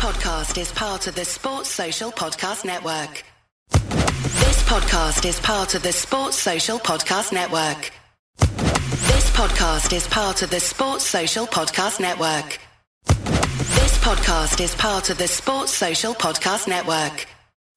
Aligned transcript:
podcast 0.00 0.58
is 0.58 0.72
part 0.72 1.06
of 1.08 1.14
the 1.14 1.26
Sports 1.26 1.68
Social 1.68 2.10
Podcast 2.10 2.64
Network. 2.64 3.22
This 3.70 4.62
podcast 4.62 5.28
is 5.28 5.38
part 5.40 5.74
of 5.74 5.82
the 5.82 5.92
Sports 5.92 6.38
Social 6.38 6.78
Podcast 6.78 7.34
Network. 7.34 7.92
This 8.38 9.30
podcast 9.32 9.92
is 9.94 10.08
part 10.08 10.40
of 10.40 10.48
the 10.48 10.58
Sports 10.58 11.04
Social 11.04 11.46
Podcast 11.46 12.00
Network. 12.00 12.58
This 13.04 13.98
podcast 13.98 14.62
is 14.62 14.74
part 14.74 15.10
of 15.10 15.18
the 15.18 15.28
Sports 15.28 15.74
Social 15.74 16.14
Podcast 16.14 16.66
Network. 16.66 17.26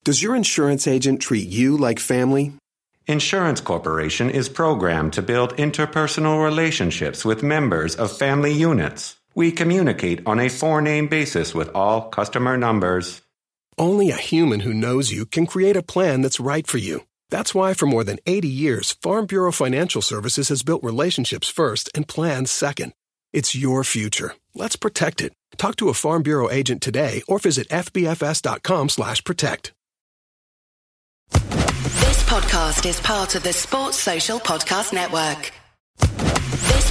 Does 0.05 0.23
your 0.23 0.33
insurance 0.33 0.87
agent 0.87 1.19
treat 1.19 1.49
you 1.49 1.75
like 1.75 1.99
family? 1.99 2.53
Insurance 3.05 3.59
Corporation 3.59 4.29
is 4.29 4.47
programmed 4.47 5.11
to 5.11 5.21
build 5.21 5.57
interpersonal 5.57 6.41
relationships 6.41 7.25
with 7.25 7.43
members 7.43 7.97
of 7.97 8.17
family 8.17 8.53
units. 8.53 9.17
We 9.35 9.51
communicate 9.51 10.25
on 10.27 10.39
a 10.39 10.49
four 10.49 10.81
name 10.81 11.07
basis 11.07 11.55
with 11.55 11.69
all 11.75 12.09
customer 12.09 12.57
numbers. 12.57 13.21
Only 13.77 14.11
a 14.11 14.15
human 14.15 14.59
who 14.59 14.73
knows 14.73 15.11
you 15.11 15.25
can 15.25 15.47
create 15.47 15.75
a 15.75 15.81
plan 15.81 16.21
that's 16.21 16.39
right 16.39 16.67
for 16.67 16.77
you. 16.77 17.07
That's 17.31 17.55
why, 17.55 17.73
for 17.73 17.87
more 17.87 18.03
than 18.03 18.19
80 18.27 18.47
years, 18.47 18.91
Farm 19.01 19.25
Bureau 19.25 19.51
Financial 19.51 20.03
Services 20.03 20.49
has 20.49 20.61
built 20.61 20.83
relationships 20.83 21.49
first 21.49 21.89
and 21.95 22.07
plans 22.07 22.51
second. 22.51 22.93
It's 23.31 23.55
your 23.55 23.83
future. 23.83 24.35
Let's 24.53 24.75
protect 24.75 25.21
it. 25.21 25.33
Talk 25.57 25.77
to 25.77 25.89
a 25.89 25.95
Farm 25.95 26.21
Bureau 26.21 26.51
agent 26.51 26.83
today 26.83 27.23
or 27.27 27.39
visit 27.39 27.67
fbfs.com/protect. 27.69 29.73
This 31.31 32.23
podcast 32.23 32.87
is 32.87 32.99
part 32.99 33.33
of 33.33 33.41
the 33.41 33.53
Sports 33.53 33.99
Social 33.99 34.39
Podcast 34.39 34.93
Network. 34.93 35.51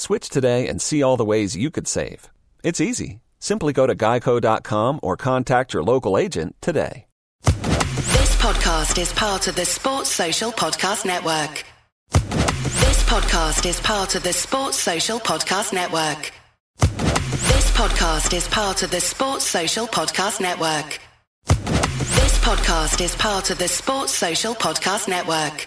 Switch 0.00 0.28
today 0.28 0.66
and 0.66 0.80
see 0.80 1.02
all 1.02 1.16
the 1.16 1.24
ways 1.24 1.56
you 1.56 1.70
could 1.70 1.86
save. 1.86 2.30
It's 2.64 2.80
easy. 2.80 3.20
Simply 3.38 3.72
go 3.72 3.86
to 3.86 3.94
geico.com 3.94 5.00
or 5.02 5.16
contact 5.16 5.74
your 5.74 5.82
local 5.82 6.18
agent 6.18 6.56
today. 6.60 7.06
This 7.44 8.36
podcast 8.36 8.98
is 9.00 9.12
part 9.12 9.48
of 9.48 9.56
the 9.56 9.64
Sports 9.64 10.10
Social 10.10 10.52
Podcast 10.52 11.04
Network. 11.04 11.64
This 12.12 13.02
podcast 13.04 13.66
is 13.66 13.80
part 13.80 14.14
of 14.14 14.22
the 14.22 14.32
Sports 14.32 14.78
Social 14.78 15.18
Podcast 15.18 15.72
Network. 15.72 16.32
This 16.78 17.70
podcast 17.72 18.34
is 18.34 18.48
part 18.48 18.82
of 18.82 18.90
the 18.90 19.00
Sports 19.00 19.44
Social 19.46 19.86
Podcast 19.86 20.40
Network. 20.40 21.00
This 21.46 22.38
podcast 22.38 23.00
is 23.00 23.14
part 23.16 23.50
of 23.50 23.58
the 23.58 23.68
Sports 23.68 24.14
Social 24.14 24.54
Podcast 24.54 25.08
Network. 25.08 25.66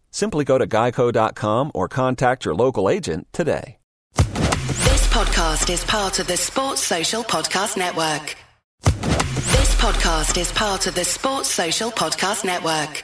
Simply 0.11 0.43
go 0.43 0.57
to 0.57 0.67
geico.com 0.67 1.71
or 1.73 1.87
contact 1.87 2.45
your 2.45 2.55
local 2.55 2.89
agent 2.89 3.27
today. 3.31 3.77
This 4.15 5.07
podcast 5.07 5.69
is 5.71 5.83
part 5.85 6.19
of 6.19 6.27
the 6.27 6.37
Sports 6.37 6.83
Social 6.83 7.23
Podcast 7.23 7.77
Network. 7.77 8.35
This 8.83 9.75
podcast 9.75 10.37
is 10.39 10.51
part 10.51 10.87
of 10.87 10.95
the 10.95 11.05
Sports 11.05 11.49
Social 11.49 11.89
Podcast 11.91 12.45
Network. 12.45 13.03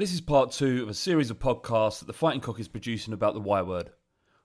This 0.00 0.14
is 0.14 0.22
part 0.22 0.50
two 0.50 0.82
of 0.82 0.88
a 0.88 0.94
series 0.94 1.28
of 1.28 1.38
podcasts 1.38 1.98
that 1.98 2.06
the 2.06 2.14
Fighting 2.14 2.40
Cock 2.40 2.58
is 2.58 2.68
producing 2.68 3.12
about 3.12 3.34
the 3.34 3.40
Y 3.40 3.60
word. 3.60 3.90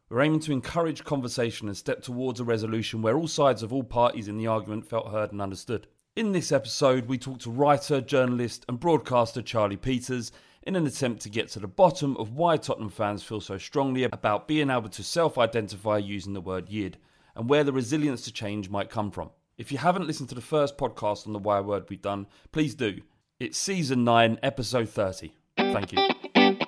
We're 0.09 0.21
aiming 0.21 0.41
to 0.41 0.51
encourage 0.51 1.05
conversation 1.05 1.69
and 1.69 1.77
step 1.77 2.01
towards 2.01 2.41
a 2.41 2.43
resolution 2.43 3.01
where 3.01 3.15
all 3.15 3.29
sides 3.29 3.63
of 3.63 3.71
all 3.71 3.85
parties 3.85 4.27
in 4.27 4.37
the 4.37 4.47
argument 4.47 4.85
felt 4.85 5.13
heard 5.13 5.31
and 5.31 5.41
understood. 5.41 5.87
In 6.17 6.33
this 6.33 6.51
episode, 6.51 7.05
we 7.05 7.17
talk 7.17 7.39
to 7.39 7.49
writer, 7.49 8.01
journalist, 8.01 8.65
and 8.67 8.81
broadcaster 8.81 9.41
Charlie 9.41 9.77
Peters 9.77 10.33
in 10.63 10.75
an 10.75 10.85
attempt 10.85 11.21
to 11.21 11.29
get 11.29 11.47
to 11.51 11.59
the 11.59 11.69
bottom 11.69 12.17
of 12.17 12.33
why 12.33 12.57
Tottenham 12.57 12.89
fans 12.89 13.23
feel 13.23 13.39
so 13.39 13.57
strongly 13.57 14.03
about 14.03 14.49
being 14.49 14.69
able 14.69 14.89
to 14.89 15.03
self 15.03 15.37
identify 15.37 15.97
using 15.97 16.33
the 16.33 16.41
word 16.41 16.67
yid 16.67 16.97
and 17.33 17.49
where 17.49 17.63
the 17.63 17.71
resilience 17.71 18.23
to 18.23 18.33
change 18.33 18.69
might 18.69 18.89
come 18.89 19.09
from. 19.09 19.29
If 19.57 19.71
you 19.71 19.77
haven't 19.77 20.05
listened 20.05 20.27
to 20.27 20.35
the 20.35 20.41
first 20.41 20.77
podcast 20.77 21.25
on 21.25 21.31
the 21.31 21.39
Y 21.39 21.61
word 21.61 21.85
we've 21.87 22.01
done, 22.01 22.27
please 22.51 22.75
do. 22.75 22.99
It's 23.39 23.57
season 23.57 24.03
9, 24.03 24.39
episode 24.43 24.89
30. 24.89 25.31
Thank 25.75 25.91
you. 25.91 25.99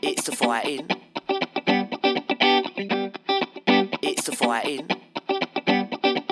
It's 0.01 0.25
the 0.25 0.35
fighting. 0.35 0.85
It's 4.03 4.25
the 4.25 4.34
fighting. 4.34 4.85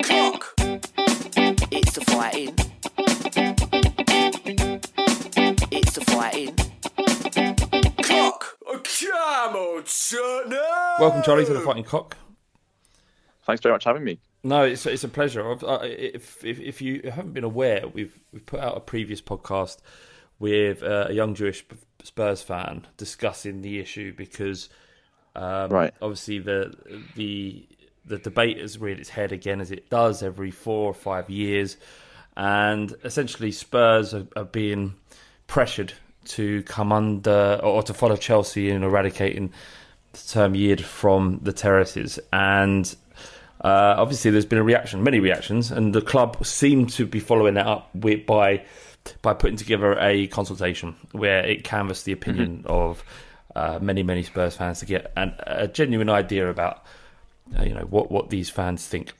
Clock. 0.02 0.52
It's 1.72 1.92
the 1.94 2.04
fighting. 2.04 2.54
It's 5.72 5.92
the 5.94 6.04
fighting. 6.04 6.54
Clock. 8.02 8.58
Come 9.00 9.56
on, 9.56 9.84
Tottenham. 9.84 10.60
Welcome, 11.00 11.22
Charlie, 11.22 11.46
to 11.46 11.54
the 11.54 11.60
Fighting 11.60 11.84
Cock. 11.84 12.18
Thanks 13.46 13.62
very 13.62 13.72
much 13.72 13.84
for 13.84 13.88
having 13.88 14.04
me. 14.04 14.20
No, 14.44 14.64
it's 14.64 14.84
it's 14.84 15.02
a 15.02 15.08
pleasure. 15.08 15.50
If 15.82 16.44
if, 16.44 16.60
if 16.60 16.82
you 16.82 17.10
haven't 17.10 17.32
been 17.32 17.42
aware, 17.42 17.88
we've 17.88 18.20
we've 18.32 18.44
put 18.44 18.60
out 18.60 18.76
a 18.76 18.80
previous 18.80 19.22
podcast 19.22 19.78
with 20.38 20.82
uh, 20.82 21.06
a 21.08 21.12
young 21.12 21.34
Jewish 21.34 21.64
Spurs 22.02 22.42
fan 22.42 22.86
discussing 22.96 23.62
the 23.62 23.78
issue 23.78 24.12
because 24.14 24.68
um, 25.34 25.70
Right. 25.70 25.94
obviously 26.00 26.38
the 26.38 26.74
the 27.14 27.66
the 28.04 28.18
debate 28.18 28.58
has 28.58 28.78
reared 28.78 29.00
its 29.00 29.08
head 29.10 29.32
again 29.32 29.60
as 29.60 29.70
it 29.72 29.90
does 29.90 30.22
every 30.22 30.50
four 30.50 30.88
or 30.88 30.94
five 30.94 31.28
years, 31.28 31.76
and 32.36 32.94
essentially 33.04 33.50
Spurs 33.50 34.14
are, 34.14 34.26
are 34.36 34.44
being 34.44 34.94
pressured 35.48 35.92
to 36.26 36.62
come 36.64 36.92
under 36.92 37.58
or 37.62 37.82
to 37.82 37.94
follow 37.94 38.16
Chelsea 38.16 38.70
in 38.70 38.82
eradicating 38.82 39.52
the 40.12 40.18
term 40.28 40.54
yid 40.54 40.84
from 40.84 41.40
the 41.42 41.52
terraces 41.52 42.18
and. 42.32 42.94
Uh, 43.58 43.94
obviously, 43.96 44.30
there's 44.30 44.44
been 44.44 44.58
a 44.58 44.62
reaction, 44.62 45.02
many 45.02 45.18
reactions, 45.18 45.70
and 45.72 45.94
the 45.94 46.02
club 46.02 46.44
seem 46.44 46.86
to 46.86 47.06
be 47.06 47.18
following 47.18 47.54
that 47.54 47.66
up 47.66 47.88
with, 47.94 48.26
by 48.26 48.62
by 49.22 49.34
putting 49.34 49.56
together 49.56 49.98
a 49.98 50.26
consultation 50.28 50.94
where 51.12 51.44
it 51.44 51.64
canvassed 51.64 52.04
the 52.04 52.12
opinion 52.12 52.64
of 52.66 53.02
uh, 53.54 53.78
many, 53.80 54.02
many 54.02 54.22
Spurs 54.22 54.56
fans 54.56 54.80
to 54.80 54.86
get 54.86 55.12
an, 55.16 55.34
a 55.46 55.66
genuine 55.68 56.08
idea 56.08 56.48
about 56.50 56.84
uh, 57.58 57.62
you 57.62 57.74
know 57.74 57.82
what 57.88 58.10
what 58.10 58.30
these 58.30 58.50
fans 58.50 58.86
think. 58.86 59.12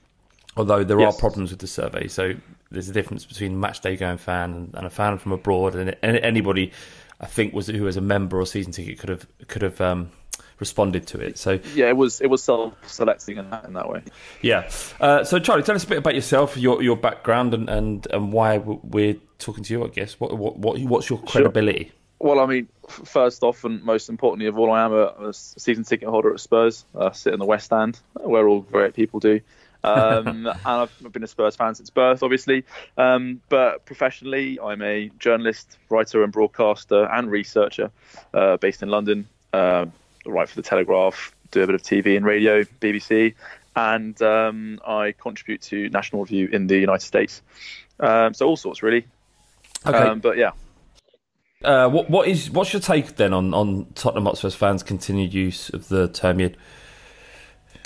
Although 0.56 0.84
there 0.84 0.98
Yes. 1.00 1.14
are 1.16 1.18
problems 1.20 1.50
with 1.50 1.60
the 1.60 1.66
survey, 1.66 2.08
so 2.08 2.32
there's 2.70 2.88
a 2.88 2.92
difference 2.92 3.24
between 3.24 3.52
a 3.52 3.56
match 3.56 3.80
day 3.80 3.96
going 3.96 4.18
fan 4.18 4.52
and, 4.52 4.74
and 4.74 4.86
a 4.86 4.90
fan 4.90 5.18
from 5.18 5.32
abroad, 5.32 5.74
and, 5.74 5.96
and 6.02 6.16
anybody 6.18 6.72
I 7.20 7.26
think 7.26 7.54
was 7.54 7.66
who 7.66 7.82
was 7.84 7.96
a 7.96 8.00
member 8.00 8.40
or 8.40 8.46
season 8.46 8.72
ticket 8.72 8.98
could 8.98 9.08
have 9.10 9.26
could 9.48 9.62
have 9.62 9.80
um, 9.80 10.10
responded 10.58 11.06
to 11.08 11.20
it. 11.20 11.38
So 11.38 11.58
Yeah, 11.74 11.88
it 11.88 11.96
was 11.96 12.20
it 12.20 12.28
was 12.28 12.42
self-selecting 12.42 13.36
in 13.38 13.50
that 13.50 13.64
in 13.64 13.74
that 13.74 13.88
way. 13.88 14.02
yeah. 14.42 14.70
Uh, 15.00 15.24
so, 15.24 15.38
Charlie, 15.38 15.62
tell 15.62 15.74
us 15.76 15.84
a 15.84 15.88
bit 15.88 15.98
about 15.98 16.14
yourself, 16.14 16.56
your 16.56 16.82
your 16.82 16.96
background, 16.96 17.54
and 17.54 17.68
and, 17.68 18.06
and 18.10 18.32
why 18.32 18.58
we're 18.58 19.16
talking 19.38 19.64
to 19.64 19.72
you. 19.72 19.84
I 19.84 19.88
guess 19.88 20.18
what 20.20 20.36
what, 20.36 20.58
what 20.58 20.80
what's 20.80 21.10
your 21.10 21.18
credibility? 21.20 21.92
Well, 22.18 22.40
I 22.40 22.46
mean, 22.46 22.68
first 22.88 23.42
off, 23.42 23.64
and 23.64 23.82
most 23.82 24.08
importantly 24.08 24.46
of 24.46 24.58
all, 24.58 24.72
I 24.72 24.84
am 24.84 24.92
a, 24.92 25.28
a 25.28 25.32
season 25.34 25.84
ticket 25.84 26.08
holder 26.08 26.32
at 26.32 26.40
Spurs. 26.40 26.86
I 26.98 27.12
sit 27.12 27.34
in 27.34 27.38
the 27.38 27.44
West 27.44 27.66
Stand, 27.66 28.00
where 28.14 28.48
all 28.48 28.60
great 28.60 28.94
people 28.94 29.20
do. 29.20 29.40
Um, 29.84 30.26
and 30.46 30.48
I've 30.64 31.12
been 31.12 31.22
a 31.22 31.26
Spurs 31.26 31.56
fan 31.56 31.74
since 31.74 31.90
birth, 31.90 32.22
obviously. 32.22 32.64
Um, 32.96 33.42
but 33.50 33.84
professionally, 33.84 34.58
I'm 34.60 34.80
a 34.80 35.10
journalist, 35.18 35.76
writer, 35.90 36.24
and 36.24 36.32
broadcaster 36.32 37.04
and 37.04 37.30
researcher 37.30 37.90
uh, 38.32 38.56
based 38.56 38.82
in 38.82 38.88
London. 38.88 39.28
Uh, 39.52 39.86
write 40.30 40.48
for 40.48 40.56
the 40.56 40.62
Telegraph, 40.62 41.34
do 41.50 41.62
a 41.62 41.66
bit 41.66 41.74
of 41.74 41.82
TV 41.82 42.16
and 42.16 42.24
radio, 42.24 42.62
BBC, 42.62 43.34
and 43.74 44.20
um, 44.22 44.80
I 44.86 45.12
contribute 45.12 45.62
to 45.62 45.88
National 45.90 46.22
Review 46.22 46.48
in 46.52 46.66
the 46.66 46.78
United 46.78 47.04
States. 47.04 47.42
Um, 48.00 48.34
so 48.34 48.46
all 48.46 48.56
sorts, 48.56 48.82
really. 48.82 49.06
Okay. 49.84 49.98
Um, 49.98 50.20
but 50.20 50.36
yeah, 50.36 50.52
Uh, 51.64 51.88
what 51.88 52.10
what 52.10 52.28
is 52.28 52.50
what's 52.50 52.72
your 52.72 52.80
take 52.80 53.16
then 53.16 53.32
on 53.32 53.54
on 53.54 53.86
Tottenham 53.94 54.24
Hotspur 54.24 54.50
fans' 54.50 54.82
continued 54.82 55.32
use 55.32 55.70
of 55.70 55.88
the 55.88 56.08
term 56.08 56.40
yid? 56.40 56.56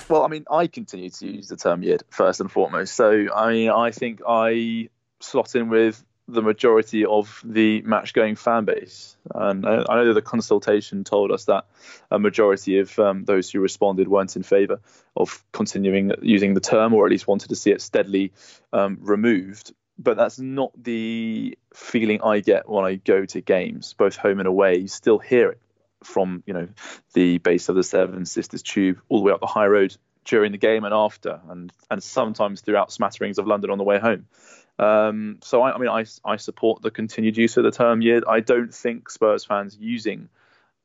Well, 0.09 0.25
I 0.25 0.29
mean, 0.29 0.45
I 0.51 0.67
continue 0.67 1.11
to 1.11 1.27
use 1.27 1.49
the 1.49 1.57
term 1.57 1.83
yid 1.83 2.03
first 2.11 2.41
and 2.41 2.51
foremost. 2.51 2.95
So, 2.95 3.29
I 3.33 3.53
mean, 3.53 3.71
I 3.71 3.93
think 3.93 4.21
I 4.27 4.89
slot 5.21 5.55
in 5.55 5.69
with 5.69 6.03
the 6.33 6.43
majority 6.43 7.05
of 7.05 7.41
the 7.45 7.83
match 7.83 8.13
going 8.13 8.37
fan 8.37 8.65
base. 8.65 9.17
And 9.35 9.67
I, 9.67 9.85
I 9.89 9.97
know 9.97 10.07
that 10.07 10.15
the 10.15 10.23
consultation 10.23 11.05
told 11.05 11.31
us 11.31 11.45
that 11.47 11.67
a 12.11 12.19
majority 12.19 12.79
of 12.79 12.99
um, 12.99 13.25
those 13.25 13.51
who 13.51 13.61
responded 13.61 14.09
weren't 14.09 14.37
in 14.37 14.43
favour 14.43 14.81
of 15.17 15.45
continuing 15.53 16.13
using 16.23 16.55
the 16.55 16.61
term 16.61 16.95
or 16.95 17.07
at 17.07 17.11
least 17.11 17.27
wanted 17.27 17.49
to 17.49 17.57
see 17.57 17.71
it 17.71 17.81
steadily 17.81 18.33
um, 18.73 18.99
removed. 19.01 19.73
But 19.99 20.17
that's 20.17 20.39
not 20.39 20.73
the 20.83 21.59
feeling 21.75 22.23
I 22.23 22.41
get 22.41 22.69
when 22.69 22.85
I 22.85 22.95
go 22.95 23.27
to 23.27 23.41
games, 23.41 23.95
both 23.95 24.17
home 24.17 24.39
and 24.39 24.49
away. 24.49 24.79
You 24.79 24.89
still 24.89 25.19
hear 25.19 25.51
it 25.51 25.61
from 26.03 26.43
you 26.47 26.55
know 26.55 26.69
the 27.13 27.39
base 27.39 27.69
of 27.69 27.77
the 27.77 27.83
Seven 27.83 28.25
Sisters 28.25 28.63
Tube 28.63 29.01
all 29.09 29.19
the 29.19 29.25
way 29.25 29.33
up 29.33 29.41
the 29.41 29.47
high 29.47 29.67
road 29.67 29.95
during 30.25 30.53
the 30.53 30.59
game 30.59 30.85
and 30.85 30.95
after, 30.95 31.41
and 31.49 31.73
and 31.91 32.03
sometimes 32.03 32.61
throughout 32.61 32.93
smatterings 32.93 33.39
of 33.39 33.47
London 33.47 33.71
on 33.71 33.79
the 33.79 33.85
way 33.85 33.99
home. 33.99 34.27
Um, 34.81 35.41
so 35.43 35.61
I, 35.61 35.75
I 35.75 35.79
mean, 35.79 35.91
I, 35.91 36.07
I 36.25 36.37
support 36.37 36.81
the 36.81 36.91
continued 36.91 37.37
use 37.37 37.59
of 37.59 37.65
the 37.65 37.71
term 37.71 38.01
"yid." 38.01 38.25
I 38.27 38.41
don't 38.41 38.75
think 38.75 39.11
Spurs 39.11 39.45
fans 39.45 39.77
using 39.79 40.31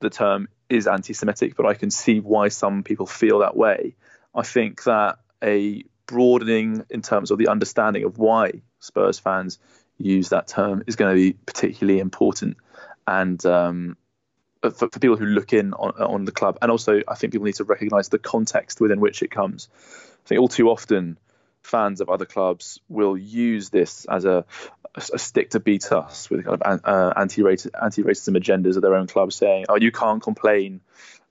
the 0.02 0.10
term 0.10 0.50
is 0.70 0.86
anti-Semitic, 0.86 1.56
but 1.56 1.66
I 1.66 1.76
can 1.76 1.90
see 1.92 2.20
why 2.20 2.50
some 2.50 2.84
people 2.84 3.06
feel 3.06 3.40
that 3.40 3.56
way. 3.56 3.96
I 4.36 4.44
think 4.44 4.84
that 4.84 5.20
a 5.42 5.86
broadening 6.08 6.86
in 6.90 7.02
terms 7.02 7.32
of 7.32 7.38
the 7.38 7.48
understanding 7.48 8.04
of 8.04 8.18
why 8.18 8.62
Spurs 8.80 9.18
fans 9.18 9.60
use 9.98 10.30
that 10.30 10.48
term 10.48 10.84
is 10.88 10.98
going 10.98 11.16
to 11.16 11.22
be 11.22 11.38
particularly 11.46 12.02
important, 12.02 12.58
and 13.08 13.44
um, 13.46 13.96
for, 14.62 14.72
for 14.72 15.00
people 15.00 15.16
who 15.16 15.26
look 15.26 15.54
in 15.54 15.74
on, 15.74 15.92
on 16.02 16.26
the 16.26 16.34
club, 16.34 16.58
and 16.62 16.70
also 16.70 17.02
I 17.08 17.16
think 17.16 17.32
people 17.32 17.46
need 17.46 17.56
to 17.56 17.64
recognise 17.64 18.10
the 18.10 18.20
context 18.20 18.82
within 18.82 19.00
which 19.00 19.24
it 19.24 19.32
comes. 19.32 19.70
I 20.26 20.28
think 20.28 20.42
all 20.42 20.50
too 20.50 20.70
often 20.70 21.18
fans 21.66 22.00
of 22.00 22.10
other 22.10 22.26
clubs 22.26 22.80
will 22.88 23.18
use 23.18 23.70
this 23.70 24.06
as 24.06 24.24
a, 24.26 24.46
a 24.96 25.20
stick 25.20 25.50
to 25.52 25.60
beat 25.60 25.92
us 25.92 26.30
with 26.30 26.46
kind 26.46 26.62
of 26.62 26.82
uh, 26.86 27.14
anti-racism, 27.18 28.38
agendas 28.38 28.76
of 28.76 28.82
their 28.82 28.96
own 28.96 29.08
club, 29.08 29.34
saying, 29.34 29.66
"Oh, 29.68 29.76
you 29.76 29.92
can't 29.92 30.22
complain 30.22 30.82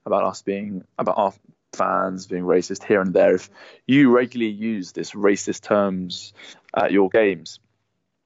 about 0.05 0.23
us 0.23 0.41
being 0.41 0.83
about 0.99 1.17
our 1.17 1.33
fans 1.73 2.27
being 2.27 2.43
racist 2.43 2.83
here 2.83 3.01
and 3.01 3.13
there 3.13 3.35
if 3.35 3.49
you 3.85 4.09
regularly 4.09 4.51
use 4.51 4.93
this 4.93 5.11
racist 5.11 5.61
terms 5.61 6.33
at 6.75 6.91
your 6.91 7.09
games." 7.09 7.59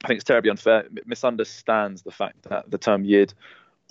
I 0.03 0.07
think 0.07 0.17
it's 0.17 0.25
terribly 0.25 0.49
unfair. 0.49 0.79
It 0.79 1.07
misunderstands 1.07 2.01
the 2.01 2.11
fact 2.11 2.43
that 2.49 2.69
the 2.71 2.77
term 2.77 3.05
"yid" 3.05 3.33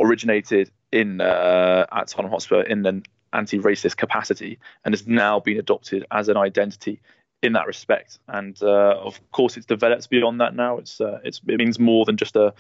originated 0.01 0.71
in 0.91 1.21
uh, 1.21 1.87
at 1.91 2.09
Tottenham 2.09 2.33
Hotspur 2.33 2.63
in 2.63 2.85
an 2.85 3.05
anti-racist 3.33 3.97
capacity 3.97 4.59
and 4.85 4.95
has 4.95 5.07
now 5.07 5.39
been 5.39 5.59
adopted 5.59 6.07
as 6.11 6.29
an 6.29 6.37
identity 6.37 7.01
in 7.43 7.53
that 7.53 7.67
respect. 7.67 8.19
And 8.29 8.61
uh, 8.63 8.97
of 8.99 9.21
course, 9.33 9.57
it's 9.57 9.67
developed 9.67 10.11
beyond 10.11 10.41
that 10.41 10.55
now. 10.55 10.79
It's, 10.79 11.01
uh, 11.01 11.21
it's 11.25 11.41
it 11.47 11.59
means 11.59 11.79
more 11.79 12.05
than 12.05 12.17
just 12.17 12.37
a 12.37 12.53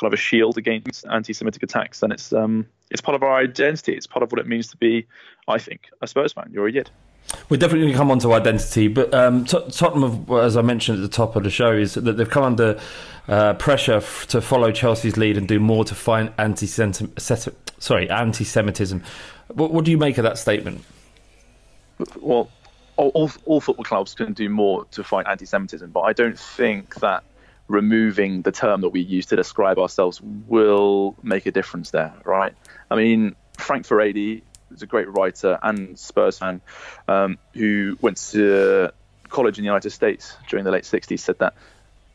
kind 0.00 0.12
of 0.12 0.12
a 0.12 0.16
shield 0.16 0.58
against 0.58 1.06
anti-Semitic 1.06 1.62
attacks, 1.62 2.02
and 2.02 2.12
it's 2.12 2.32
um, 2.32 2.66
it's 2.90 3.00
part 3.00 3.14
of 3.14 3.22
our 3.22 3.36
identity. 3.36 3.94
It's 3.94 4.06
part 4.06 4.22
of 4.22 4.32
what 4.32 4.40
it 4.40 4.46
means 4.46 4.68
to 4.68 4.76
be, 4.76 5.06
I 5.48 5.58
think, 5.58 5.88
a 6.02 6.06
Spurs 6.06 6.32
fan. 6.32 6.50
You're 6.52 6.66
a 6.66 6.72
Yid. 6.72 6.90
We're 7.48 7.56
definitely 7.56 7.86
going 7.86 7.92
to 7.92 7.98
come 7.98 8.10
on 8.10 8.18
to 8.20 8.32
identity, 8.34 8.88
but 8.88 9.14
um, 9.14 9.44
Tot- 9.46 9.72
Tottenham, 9.72 10.26
have, 10.26 10.30
as 10.44 10.56
I 10.56 10.62
mentioned 10.62 10.98
at 10.98 11.02
the 11.02 11.16
top 11.16 11.36
of 11.36 11.42
the 11.42 11.50
show, 11.50 11.72
is 11.72 11.94
that 11.94 12.02
they've 12.02 12.28
come 12.28 12.44
under 12.44 12.78
uh, 13.28 13.54
pressure 13.54 13.94
f- 13.94 14.26
to 14.28 14.40
follow 14.40 14.70
Chelsea's 14.70 15.16
lead 15.16 15.38
and 15.38 15.48
do 15.48 15.58
more 15.58 15.84
to 15.84 15.94
fight 15.94 16.32
anti 16.38 16.66
sorry 16.66 18.10
anti-Semitism. 18.10 19.02
What, 19.48 19.72
what 19.72 19.84
do 19.84 19.90
you 19.90 19.98
make 19.98 20.18
of 20.18 20.24
that 20.24 20.38
statement? 20.38 20.84
Well, 22.20 22.50
all, 22.96 23.08
all, 23.08 23.30
all 23.44 23.60
football 23.60 23.84
clubs 23.84 24.14
can 24.14 24.32
do 24.32 24.48
more 24.48 24.84
to 24.92 25.04
fight 25.04 25.26
anti-Semitism, 25.26 25.90
but 25.90 26.00
I 26.00 26.12
don't 26.12 26.38
think 26.38 26.96
that 26.96 27.24
removing 27.68 28.42
the 28.42 28.52
term 28.52 28.82
that 28.82 28.90
we 28.90 29.00
use 29.00 29.26
to 29.26 29.36
describe 29.36 29.78
ourselves 29.78 30.20
will 30.20 31.16
make 31.22 31.46
a 31.46 31.50
difference 31.50 31.90
there, 31.90 32.12
right? 32.24 32.54
I 32.90 32.96
mean, 32.96 33.36
Frank 33.58 33.86
Furedi 33.86 34.42
is 34.72 34.82
a 34.82 34.86
great 34.86 35.08
writer 35.08 35.58
and 35.62 35.98
Spurs 35.98 36.38
fan 36.38 36.60
um, 37.08 37.38
who 37.54 37.96
went 38.00 38.18
to 38.32 38.92
college 39.28 39.58
in 39.58 39.62
the 39.62 39.66
United 39.66 39.90
States 39.90 40.36
during 40.48 40.64
the 40.64 40.70
late 40.70 40.84
60s, 40.84 41.18
said 41.18 41.38
that 41.38 41.54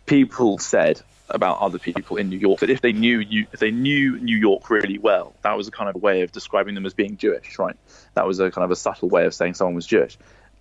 people 0.06 0.58
said 0.58 1.02
about 1.30 1.60
other 1.60 1.78
people 1.78 2.18
in 2.18 2.30
New 2.30 2.38
York 2.38 2.60
that 2.62 2.70
if 2.70 2.82
they 2.82 2.92
knew 2.92 3.20
you, 3.20 3.46
if 3.52 3.60
they 3.60 3.72
knew 3.72 4.20
New 4.20 4.38
York 4.38 4.70
really 4.70 4.98
well, 4.98 5.34
that 5.44 5.56
was 5.56 5.68
a 5.68 5.72
kind 5.72 5.90
of 5.90 6.02
way 6.02 6.22
of 6.22 6.32
describing 6.32 6.76
them 6.76 6.86
as 6.86 6.94
being 6.94 7.18
Jewish, 7.18 7.60
right? 7.60 7.76
That 8.16 8.26
was 8.26 8.40
a 8.40 8.50
kind 8.50 8.66
of 8.66 8.72
a 8.72 8.76
subtle 8.76 9.10
way 9.10 9.26
of 9.26 9.34
saying 9.34 9.54
someone 9.54 9.76
was 9.76 9.86
Jewish, 9.86 10.18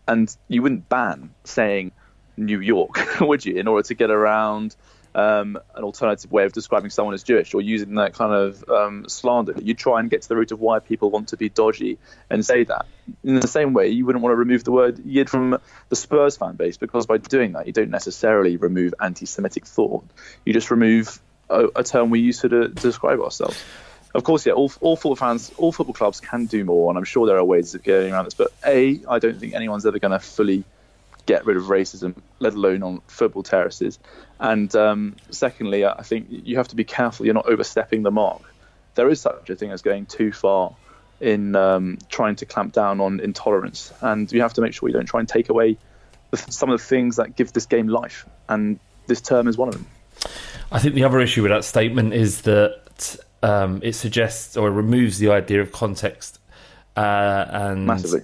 and 0.08 0.34
you 0.49 0.62
wouldn't 0.62 0.88
ban 0.88 1.31
saying 1.44 1.93
New 2.37 2.60
York, 2.60 2.99
would 3.20 3.44
you, 3.44 3.56
in 3.56 3.69
order 3.69 3.87
to 3.87 3.94
get 3.94 4.10
around 4.10 4.75
um, 5.14 5.58
an 5.75 5.84
alternative 5.84 6.31
way 6.31 6.44
of 6.44 6.52
describing 6.52 6.90
someone 6.90 7.14
as 7.14 7.22
Jewish 7.22 7.55
or 7.55 7.60
using 7.60 7.94
that 7.96 8.14
kind 8.14 8.32
of 8.32 8.69
um, 8.69 9.08
slander. 9.08 9.55
You 9.60 9.75
try 9.75 10.00
and 10.00 10.08
get 10.08 10.22
to 10.22 10.28
the 10.28 10.37
root 10.37 10.52
of 10.52 10.60
why 10.60 10.78
people 10.78 11.10
want 11.10 11.28
to 11.28 11.37
be 11.37 11.49
dodgy 11.49 11.99
and 12.31 12.44
say 12.44 12.64
that. 12.64 12.87
In 13.25 13.40
the 13.40 13.49
same 13.49 13.72
way, 13.72 13.88
you 13.88 14.06
wouldn't 14.06 14.22
want 14.22 14.32
to 14.32 14.37
remove 14.37 14.64
the 14.64 14.72
word 14.72 14.99
Yid 15.05 15.28
from 15.28 15.58
the 15.88 15.96
Spurs 15.96 16.37
fan 16.37 16.54
base 16.54 16.76
because 16.76 17.06
by 17.06 17.19
doing 17.19 17.52
that, 17.52 17.66
you 17.66 17.72
don't 17.72 17.90
necessarily 17.90 18.56
remove 18.56 18.94
anti 19.00 19.26
Semitic 19.26 19.66
thought. 19.66 20.04
You 20.44 20.52
just 20.52 20.70
remove 20.70 21.20
a, 21.50 21.66
a 21.76 21.84
term 21.84 22.11
we 22.11 22.20
use 22.20 22.40
to, 22.43 22.49
to 22.49 22.69
describe 22.69 23.20
ourselves. 23.20 23.62
Of 24.14 24.25
course, 24.25 24.46
yeah, 24.46 24.55
all, 24.55 24.72
all 24.81 24.96
football 24.96 25.16
fans, 25.16 25.52
all 25.58 25.70
football 25.70 25.94
clubs 25.94 26.20
can 26.20 26.46
do 26.46 26.64
more, 26.64 26.90
and 26.90 26.99
I'm 26.99 27.05
sure 27.05 27.26
there 27.26 27.37
are 27.37 27.44
ways 27.44 27.75
of 27.75 27.82
getting 27.82 28.12
around 28.12 28.25
this. 28.25 28.34
But 28.34 28.52
A, 28.66 29.00
I 29.08 29.19
don't 29.19 29.38
think 29.38 29.55
anyone's 29.55 29.84
ever 29.84 29.99
going 29.99 30.12
to 30.12 30.19
fully 30.19 30.64
get 31.26 31.44
rid 31.44 31.58
of 31.58 31.64
racism, 31.64 32.14
let 32.38 32.55
alone 32.55 32.82
on 32.82 33.02
football 33.06 33.43
terraces. 33.43 33.99
And 34.40 34.75
um, 34.75 35.16
secondly, 35.31 35.84
I 35.84 36.02
think 36.02 36.28
you 36.31 36.56
have 36.56 36.69
to 36.69 36.76
be 36.76 36.84
careful 36.84 37.26
you're 37.26 37.34
not 37.34 37.46
overstepping 37.46 38.02
the 38.02 38.10
mark. 38.10 38.40
There 38.94 39.11
is 39.11 39.21
such 39.21 39.50
a 39.50 39.54
thing 39.54 39.71
as 39.71 39.83
going 39.83 40.06
too 40.06 40.33
far 40.33 40.75
in 41.21 41.54
um, 41.54 41.99
trying 42.09 42.37
to 42.37 42.47
clamp 42.47 42.73
down 42.73 43.00
on 43.00 43.21
intolerance, 43.21 43.92
and 44.00 44.33
you 44.33 44.40
have 44.40 44.54
to 44.54 44.62
make 44.62 44.73
sure 44.73 44.88
you 44.88 44.94
don't 44.94 45.06
try 45.06 45.21
and 45.21 45.28
take 45.28 45.50
away 45.50 45.76
some 46.35 46.71
of 46.71 46.80
the 46.80 46.85
things 46.85 47.16
that 47.16 47.37
give 47.37 47.52
this 47.52 47.66
game 47.66 47.88
life. 47.88 48.26
And 48.49 48.78
this 49.06 49.21
term 49.21 49.49
is 49.49 49.59
one 49.59 49.68
of 49.68 49.75
them. 49.75 49.87
I 50.73 50.78
think 50.78 50.94
the 50.94 51.04
other 51.04 51.21
issue 51.21 51.42
with 51.42 51.50
that 51.50 51.64
statement 51.64 52.14
is 52.14 52.42
that 52.42 53.18
um, 53.42 53.80
it 53.83 53.95
suggests 53.95 54.57
or 54.57 54.71
removes 54.71 55.18
the 55.18 55.30
idea 55.30 55.61
of 55.61 55.73
context 55.73 56.38
uh, 56.97 57.45
and 57.49 57.87
Massively. 57.87 58.23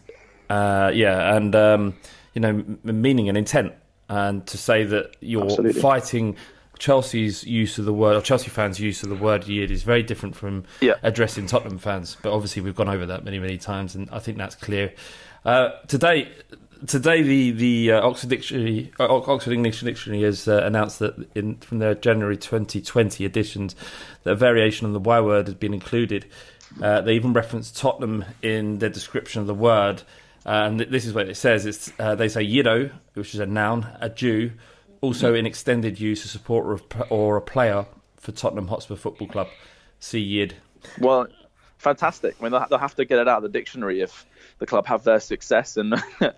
uh, 0.51 0.91
yeah, 0.95 1.37
and 1.37 1.55
um, 1.55 1.95
you 2.35 2.41
know, 2.41 2.49
m- 2.49 2.79
meaning 2.85 3.29
and 3.29 3.39
intent, 3.39 3.73
and 4.09 4.47
to 4.47 4.59
say 4.59 4.85
that 4.85 5.17
you're 5.21 5.45
Absolutely. 5.45 5.81
fighting 5.81 6.37
Chelsea's 6.79 7.45
use 7.45 7.79
of 7.79 7.85
the 7.85 7.93
word 7.93 8.17
or 8.17 8.21
Chelsea 8.21 8.51
fans' 8.51 8.81
use 8.81 9.03
of 9.05 9.09
the 9.09 9.15
word 9.15 9.47
"yid" 9.47 9.71
is 9.71 9.85
very 9.85 10.03
different 10.03 10.35
from 10.35 10.65
Yeah. 10.81 10.95
addressing 11.03 11.47
Tottenham 11.47 11.79
fans. 11.79 12.17
But 12.21 12.33
obviously, 12.33 12.63
we've 12.63 12.75
gone 12.75 12.89
over 12.89 13.07
that 13.07 13.25
many, 13.25 13.39
many 13.39 13.57
times, 13.59 13.95
and 13.95 14.09
I 14.11 14.19
think 14.19 14.39
that's 14.39 14.57
clear. 14.57 14.93
Uh, 15.45 15.71
today, 15.87 16.33
today, 16.87 17.23
the 17.23 17.51
the 17.51 17.93
uh, 17.93 18.07
Oxford 18.07 18.31
Dictionary, 18.31 18.93
uh, 18.99 19.07
Oxford 19.07 19.53
English 19.53 19.81
Dictionary 19.81 20.23
has 20.23 20.49
uh, 20.49 20.63
announced 20.65 20.99
that 20.99 21.15
in 21.35 21.57
from 21.57 21.79
their 21.79 21.95
January 21.95 22.37
2020 22.37 23.25
editions, 23.25 23.75
that 24.23 24.33
a 24.33 24.37
variation 24.37 24.87
on 24.87 24.93
the 24.93 25.01
Y 25.01 25.21
word 25.21 25.47
has 25.47 25.55
been 25.55 25.75
included. 25.75 26.27
Uh, 26.83 27.01
they 27.01 27.15
even 27.15 27.33
reference 27.33 27.71
Tottenham 27.71 28.25
in 28.43 28.79
their 28.79 28.89
description 28.89 29.41
of 29.41 29.47
the 29.47 29.55
word, 29.55 30.03
uh, 30.47 30.67
and 30.67 30.79
th- 30.79 30.91
this 30.91 31.07
is 31.07 31.13
what 31.13 31.29
it 31.29 31.37
says: 31.37 31.67
it's 31.67 31.93
uh, 31.99 32.15
they 32.15 32.29
say 32.29 32.45
"yiddo," 32.45 32.91
which 33.15 33.35
is 33.35 33.41
a 33.41 33.47
noun, 33.47 33.87
a 34.01 34.09
Jew, 34.09 34.53
also 35.01 35.35
in 35.35 35.47
extended 35.47 36.01
use, 36.01 36.25
a 36.25 36.29
supporter 36.29 36.73
of, 36.73 36.83
or 37.11 37.37
a 37.37 37.43
player 37.43 37.87
for 38.17 38.33
Tottenham 38.33 38.69
Hotspur 38.69 38.97
Football 38.97 39.29
Club. 39.29 39.49
See 40.01 40.21
yid. 40.21 40.57
Well, 40.99 41.29
fantastic. 41.79 42.37
I 42.41 42.43
mean, 42.43 42.53
they'll 42.53 42.79
have 42.79 42.97
to 42.97 43.05
get 43.05 43.19
it 43.19 43.29
out 43.29 43.39
of 43.39 43.43
the 43.45 43.49
dictionary 43.49 44.01
if 44.01 44.27
the 44.65 44.71
club 44.71 44.87
have 44.87 45.05
their 45.05 45.21
success 45.21 45.77
in 45.77 45.93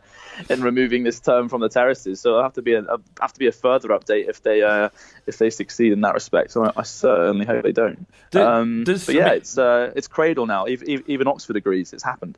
in 0.51 0.63
removing 0.63 1.05
this 1.05 1.21
term 1.21 1.49
from 1.49 1.61
the 1.61 1.69
terraces. 1.69 2.21
So 2.21 2.31
it'll 2.31 2.43
have 2.43 2.55
to 2.55 2.63
be 2.63 2.75
a, 2.75 2.83
a 2.83 2.99
have 3.21 3.33
to 3.33 3.39
be 3.39 3.47
a 3.47 3.53
further 3.53 3.89
update 3.89 4.29
if 4.29 4.43
they 4.43 4.63
uh, 4.63 4.89
if 5.27 5.39
they 5.39 5.51
succeed 5.51 5.93
in 5.93 6.01
that 6.03 6.15
respect. 6.15 6.51
So 6.51 6.65
I, 6.65 6.73
I 6.77 6.83
certainly 6.83 7.47
hope 7.47 7.63
they 7.63 7.73
don't. 7.73 8.07
Do- 8.31 8.43
um, 8.43 8.85
does- 8.85 9.07
but 9.07 9.15
yeah, 9.15 9.27
I 9.27 9.29
mean- 9.31 9.37
it's 9.39 9.57
uh, 9.59 9.93
it's 9.95 10.09
cradle 10.09 10.47
now. 10.47 10.67
Even, 10.67 11.05
even 11.07 11.29
Oxford 11.29 11.57
agrees 11.57 11.93
it's 11.93 12.03
happened. 12.05 12.37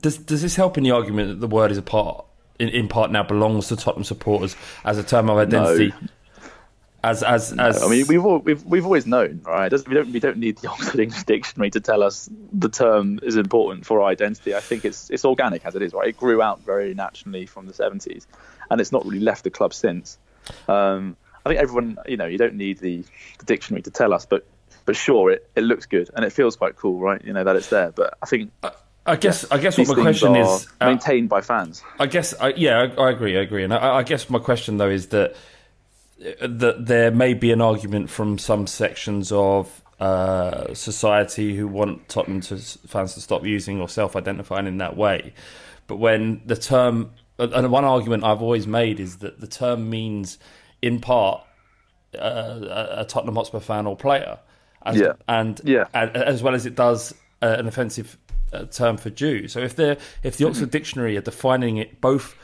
Does 0.00 0.16
does 0.18 0.40
this 0.42 0.56
help 0.56 0.78
in 0.78 0.84
the 0.84 0.92
argument 0.92 1.28
that 1.28 1.40
the 1.46 1.54
word 1.54 1.70
is 1.70 1.78
a 1.78 1.82
part 1.82 2.24
in, 2.58 2.68
in 2.68 2.88
part 2.88 3.10
now 3.10 3.22
belongs 3.22 3.68
to 3.68 3.76
Tottenham 3.76 4.04
supporters 4.04 4.56
as 4.84 4.96
a 4.98 5.02
term 5.02 5.28
of 5.28 5.38
identity. 5.38 5.88
No. 5.88 6.08
As 7.04 7.22
as 7.22 7.52
as 7.58 7.82
I 7.82 7.88
mean, 7.88 8.06
we've 8.06 8.24
al- 8.24 8.38
we've 8.38 8.64
we've 8.64 8.84
always 8.84 9.06
known, 9.06 9.40
right? 9.44 9.72
We 9.72 9.94
don't 9.94 10.12
we 10.12 10.20
don't 10.20 10.36
need 10.36 10.58
the 10.58 10.68
Oxford 10.70 11.00
English 11.00 11.24
Dictionary 11.24 11.70
to 11.70 11.80
tell 11.80 12.02
us 12.02 12.30
the 12.52 12.68
term 12.68 13.18
is 13.22 13.36
important 13.36 13.86
for 13.86 14.00
our 14.00 14.08
identity. 14.08 14.54
I 14.54 14.60
think 14.60 14.84
it's 14.84 15.10
it's 15.10 15.24
organic 15.24 15.64
as 15.64 15.74
it 15.74 15.82
is, 15.82 15.92
right? 15.92 16.08
It 16.08 16.16
grew 16.16 16.40
out 16.40 16.60
very 16.60 16.94
naturally 16.94 17.46
from 17.46 17.66
the 17.66 17.74
seventies, 17.74 18.26
and 18.70 18.80
it's 18.80 18.92
not 18.92 19.04
really 19.04 19.20
left 19.20 19.42
the 19.42 19.50
club 19.50 19.74
since. 19.74 20.16
Um, 20.68 21.16
I 21.44 21.48
think 21.48 21.60
everyone, 21.60 21.98
you 22.06 22.16
know, 22.16 22.26
you 22.26 22.38
don't 22.38 22.54
need 22.54 22.78
the, 22.78 23.04
the 23.38 23.44
dictionary 23.46 23.82
to 23.82 23.90
tell 23.90 24.12
us, 24.12 24.26
but 24.26 24.46
but 24.84 24.94
sure, 24.96 25.32
it, 25.32 25.48
it 25.56 25.62
looks 25.62 25.86
good 25.86 26.10
and 26.14 26.24
it 26.24 26.30
feels 26.30 26.56
quite 26.56 26.76
cool, 26.76 26.98
right? 27.00 27.24
You 27.24 27.32
know 27.32 27.44
that 27.44 27.56
it's 27.56 27.68
there. 27.68 27.90
But 27.90 28.16
I 28.22 28.26
think 28.26 28.52
I 29.04 29.16
guess 29.16 29.50
I 29.50 29.58
guess 29.58 29.76
what 29.76 29.88
my 29.88 29.94
question 29.94 30.36
is 30.36 30.68
uh, 30.80 30.86
maintained 30.86 31.28
by 31.28 31.40
fans. 31.40 31.82
I 31.98 32.06
guess, 32.06 32.34
I, 32.40 32.48
yeah, 32.50 32.78
I, 32.96 33.02
I 33.02 33.10
agree, 33.10 33.36
I 33.36 33.40
agree, 33.42 33.64
and 33.64 33.74
I, 33.74 33.96
I 33.96 34.02
guess 34.04 34.30
my 34.30 34.38
question 34.38 34.76
though 34.76 34.90
is 34.90 35.08
that 35.08 35.34
that 36.40 36.86
there 36.86 37.10
may 37.10 37.34
be 37.34 37.52
an 37.52 37.60
argument 37.60 38.10
from 38.10 38.38
some 38.38 38.66
sections 38.66 39.32
of 39.32 39.82
uh, 40.00 40.72
society 40.74 41.56
who 41.56 41.68
want 41.68 42.08
Tottenham 42.08 42.40
to, 42.42 42.56
fans 42.58 43.14
to 43.14 43.20
stop 43.20 43.44
using 43.44 43.80
or 43.80 43.88
self-identifying 43.88 44.66
in 44.66 44.78
that 44.78 44.96
way, 44.96 45.32
but 45.86 45.96
when 45.96 46.42
the 46.44 46.56
term 46.56 47.12
and 47.38 47.70
one 47.72 47.84
argument 47.84 48.24
I've 48.24 48.42
always 48.42 48.66
made 48.66 49.00
is 49.00 49.18
that 49.18 49.40
the 49.40 49.46
term 49.46 49.90
means, 49.90 50.38
in 50.80 51.00
part, 51.00 51.44
uh, 52.16 52.88
a 52.98 53.04
Tottenham 53.04 53.36
Hotspur 53.36 53.58
fan 53.60 53.86
or 53.86 53.96
player, 53.96 54.38
as, 54.84 54.96
Yeah. 54.96 55.12
and 55.28 55.60
Yeah. 55.64 55.86
as 55.94 56.42
well 56.42 56.54
as 56.54 56.66
it 56.66 56.74
does 56.74 57.14
uh, 57.40 57.56
an 57.58 57.66
offensive 57.66 58.18
uh, 58.52 58.64
term 58.66 58.96
for 58.96 59.10
Jew. 59.10 59.48
So 59.48 59.60
if 59.60 59.76
the 59.76 59.98
if 60.22 60.36
the 60.36 60.46
Oxford 60.46 60.70
Dictionary 60.70 61.16
are 61.16 61.22
defining 61.22 61.78
it 61.78 62.00
both 62.00 62.36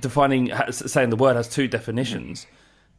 defining 0.00 0.50
saying 0.70 1.10
the 1.10 1.16
word 1.16 1.36
has 1.36 1.48
two 1.48 1.68
definitions, 1.68 2.46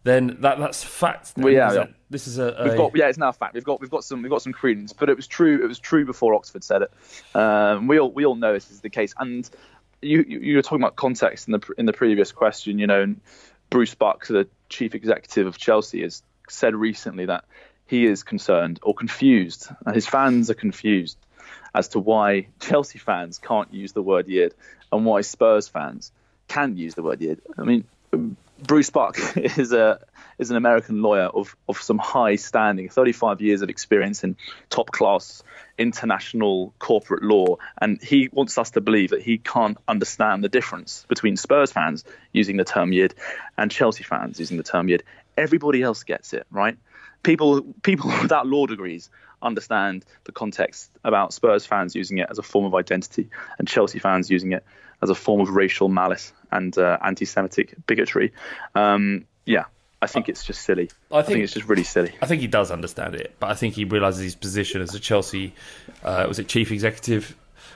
then 0.04 0.38
that 0.42 0.60
that's 0.60 0.84
fact. 0.84 1.36
then, 1.36 1.46
Well, 1.46 1.54
yeah, 1.54 1.74
yeah. 1.74 1.86
This 2.10 2.28
is 2.28 2.38
a, 2.38 2.64
We've 2.64 2.78
got 2.78 2.96
yeah, 2.96 3.08
it's 3.08 3.18
now 3.18 3.30
a 3.30 3.34
fact. 3.34 3.54
We've 3.54 3.64
got 3.64 3.80
we've 3.80 3.90
got 3.90 4.04
some 4.04 4.22
we've 4.22 4.32
got 4.32 4.42
some 4.42 4.54
credence, 4.54 4.94
but 4.94 5.10
it 5.10 5.16
was 5.16 5.28
true. 5.28 5.64
It 5.64 5.68
was 5.68 5.80
true 5.80 6.06
before 6.06 6.36
Oxford 6.36 6.64
said 6.64 6.84
it. 6.84 7.36
Um, 7.36 7.88
we 7.88 8.00
all 8.00 8.12
we 8.12 8.26
all 8.26 8.36
know 8.36 8.54
this 8.54 8.70
is 8.70 8.82
the 8.82 8.90
case. 8.90 9.14
And 9.18 9.50
you 10.02 10.24
you, 10.28 10.56
were 10.58 10.62
talking 10.62 10.82
about 10.82 10.98
context 10.98 11.48
in 11.48 11.54
the 11.54 11.74
in 11.78 11.86
the 11.86 11.94
previous 11.94 12.32
question. 12.32 12.80
You 12.80 12.88
know, 12.88 13.02
and 13.02 13.22
Bruce 13.70 13.96
Buck, 13.96 14.28
the 14.28 14.48
chief 14.70 14.94
executive 14.94 15.48
of 15.48 15.58
Chelsea, 15.58 16.02
has 16.02 16.22
said 16.50 16.76
recently 16.76 17.26
that 17.26 17.46
he 17.88 18.06
is 18.06 18.24
concerned 18.24 18.80
or 18.84 18.94
confused, 18.94 19.70
and 19.86 19.96
his 19.96 20.06
fans 20.06 20.50
are 20.50 20.56
confused 20.56 21.18
as 21.74 21.88
to 21.90 22.00
why 22.00 22.48
Chelsea 22.60 23.00
fans 23.00 23.40
can't 23.40 23.74
use 23.74 23.94
the 23.94 24.02
word 24.02 24.28
yid 24.28 24.54
and 24.92 25.06
why 25.06 25.22
Spurs 25.22 25.68
fans 25.68 26.12
can 26.48 26.78
use 26.78 26.94
the 26.94 27.02
word 27.02 27.22
yid. 27.22 27.42
I 27.58 27.64
mean, 27.64 27.86
Bruce 28.64 28.90
Buck 28.90 29.18
is 29.38 29.74
a 29.74 30.00
is 30.40 30.50
an 30.50 30.58
American 30.58 31.02
lawyer 31.02 31.26
of 31.26 31.56
of 31.68 31.82
some 31.82 31.98
high 31.98 32.36
standing, 32.36 32.90
35 32.90 33.42
years 33.42 33.62
of 33.62 33.70
experience 33.70 34.24
in 34.24 34.36
top 34.70 34.92
class 34.92 35.44
international 35.78 36.74
corporate 36.80 37.24
law, 37.24 37.58
and 37.82 38.02
he 38.02 38.30
wants 38.32 38.58
us 38.58 38.72
to 38.72 38.82
believe 38.82 39.10
that 39.10 39.22
he 39.22 39.38
can't 39.38 39.78
understand 39.88 40.44
the 40.44 40.50
difference 40.50 41.06
between 41.10 41.36
Spurs 41.36 41.72
fans 41.72 42.04
using 42.32 42.58
the 42.58 42.64
term 42.64 42.92
yid 42.92 43.16
and 43.58 43.72
Chelsea 43.72 44.04
fans 44.04 44.40
using 44.40 44.58
the 44.58 44.64
term 44.64 44.88
yid. 44.88 45.04
Everybody 45.36 45.82
else 45.82 46.04
gets 46.04 46.34
it, 46.34 46.46
right? 46.52 46.78
People 47.24 47.62
people 47.84 48.12
without 48.22 48.48
law 48.48 48.66
degrees 48.66 49.10
understand 49.42 50.06
the 50.24 50.32
context 50.32 50.90
about 51.04 51.34
Spurs 51.34 51.66
fans 51.66 51.96
using 51.96 52.18
it 52.18 52.28
as 52.30 52.38
a 52.38 52.44
form 52.44 52.66
of 52.66 52.74
identity 52.76 53.30
and 53.60 53.68
Chelsea 53.68 54.00
fans 54.00 54.30
using 54.30 54.54
it 54.54 54.64
as 55.02 55.10
a 55.10 55.16
form 55.16 55.42
of 55.42 55.50
racial 55.50 55.90
malice 55.90 56.32
and 56.50 56.78
uh, 56.78 56.98
anti-Semitic 57.04 57.76
bigotry. 57.88 58.32
Um, 58.74 59.26
yeah, 59.46 59.66
I 60.02 60.08
think 60.08 60.30
it's 60.30 60.46
just 60.46 60.62
silly. 60.62 60.90
I 61.12 61.18
I 61.18 61.22
think- 61.24 61.34
think, 61.36 61.44
it's 61.44 61.54
just 61.54 61.68
really 61.68 61.84
silly. 61.84 62.14
I 62.22 62.26
think 62.26 62.40
he 62.40 62.48
does 62.48 62.72
understand 62.72 63.16
it, 63.16 63.36
but 63.40 63.50
I 63.50 63.54
think 63.54 63.74
he 63.74 63.84
realizes 63.84 64.22
his 64.24 64.36
position 64.36 64.82
as 64.82 64.96
a 64.96 65.00
Chelsea 65.00 65.54
uh, 66.04 66.24
was 66.28 66.40
it 66.40 66.48
chief 66.48 66.72
executive 66.72 67.36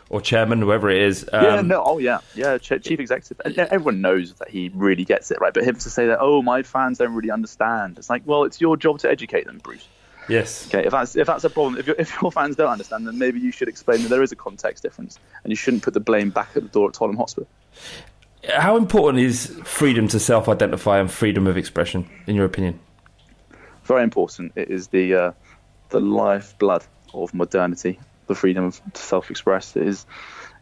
or 0.10 0.22
chairman, 0.22 0.62
whoever 0.62 0.90
it 0.90 1.02
is. 1.02 1.30
Um, 1.32 1.44
yeah, 1.44 1.62
no, 1.62 1.84
oh 1.84 1.98
yeah, 1.98 2.20
yeah, 2.36 2.58
chief 2.58 3.00
executive. 3.00 3.40
Everyone 3.58 4.02
knows 4.02 4.34
that 4.36 4.50
he 4.50 4.72
really 4.74 5.04
gets 5.04 5.32
it, 5.32 5.40
right? 5.42 5.54
But 5.54 5.64
him 5.64 5.76
to 5.76 5.90
say 5.90 6.08
that, 6.08 6.20
oh, 6.22 6.42
my 6.42 6.64
fans 6.64 6.98
don't 6.98 7.14
really 7.14 7.32
understand. 7.32 7.98
It's 7.98 8.10
like, 8.10 8.24
well, 8.26 8.44
it's 8.44 8.62
your 8.62 8.78
job 8.78 9.00
to 9.00 9.10
educate 9.10 9.46
them, 9.46 9.60
Bruce. 9.60 9.88
Yes. 10.30 10.68
Okay, 10.68 10.86
if 10.86 10.92
that's 10.92 11.16
if 11.16 11.28
that's 11.28 11.44
a 11.44 11.50
problem, 11.50 11.78
if, 11.78 11.88
your 11.88 11.96
if 11.98 12.14
your 12.22 12.32
fans 12.32 12.56
don't 12.56 12.70
understand, 12.70 13.08
then 13.08 13.18
maybe 13.18 13.40
you 13.40 13.52
should 13.52 13.70
explain 13.70 14.02
that 14.04 14.10
there 14.10 14.24
is 14.24 14.32
a 14.32 14.36
context 14.36 14.84
difference, 14.84 15.20
and 15.44 15.52
you 15.52 15.56
shouldn't 15.56 15.84
put 15.84 15.94
the 15.94 16.02
blame 16.02 16.30
back 16.32 16.50
at 16.56 16.64
the 16.64 16.70
door 16.70 16.90
at 16.90 16.94
Tottenham 16.94 17.18
Hotspur. 17.18 17.44
How 18.50 18.78
important 18.78 19.24
is 19.24 19.58
freedom 19.64 20.08
to 20.10 20.20
self-identify 20.20 21.00
and 21.00 21.12
freedom 21.12 21.48
of 21.48 21.58
expression, 21.58 22.10
in 22.28 22.36
your 22.36 22.46
opinion? 22.46 22.80
Very 23.84 24.04
important. 24.04 24.52
It 24.56 24.70
is 24.70 24.90
the 24.90 25.16
uh, 25.16 25.32
the 25.90 26.02
lifeblood 26.02 26.84
of 27.14 27.34
modernity, 27.34 28.00
the 28.28 28.36
freedom 28.36 28.72
to 28.72 29.02
self-express. 29.02 29.76
Is 29.76 30.06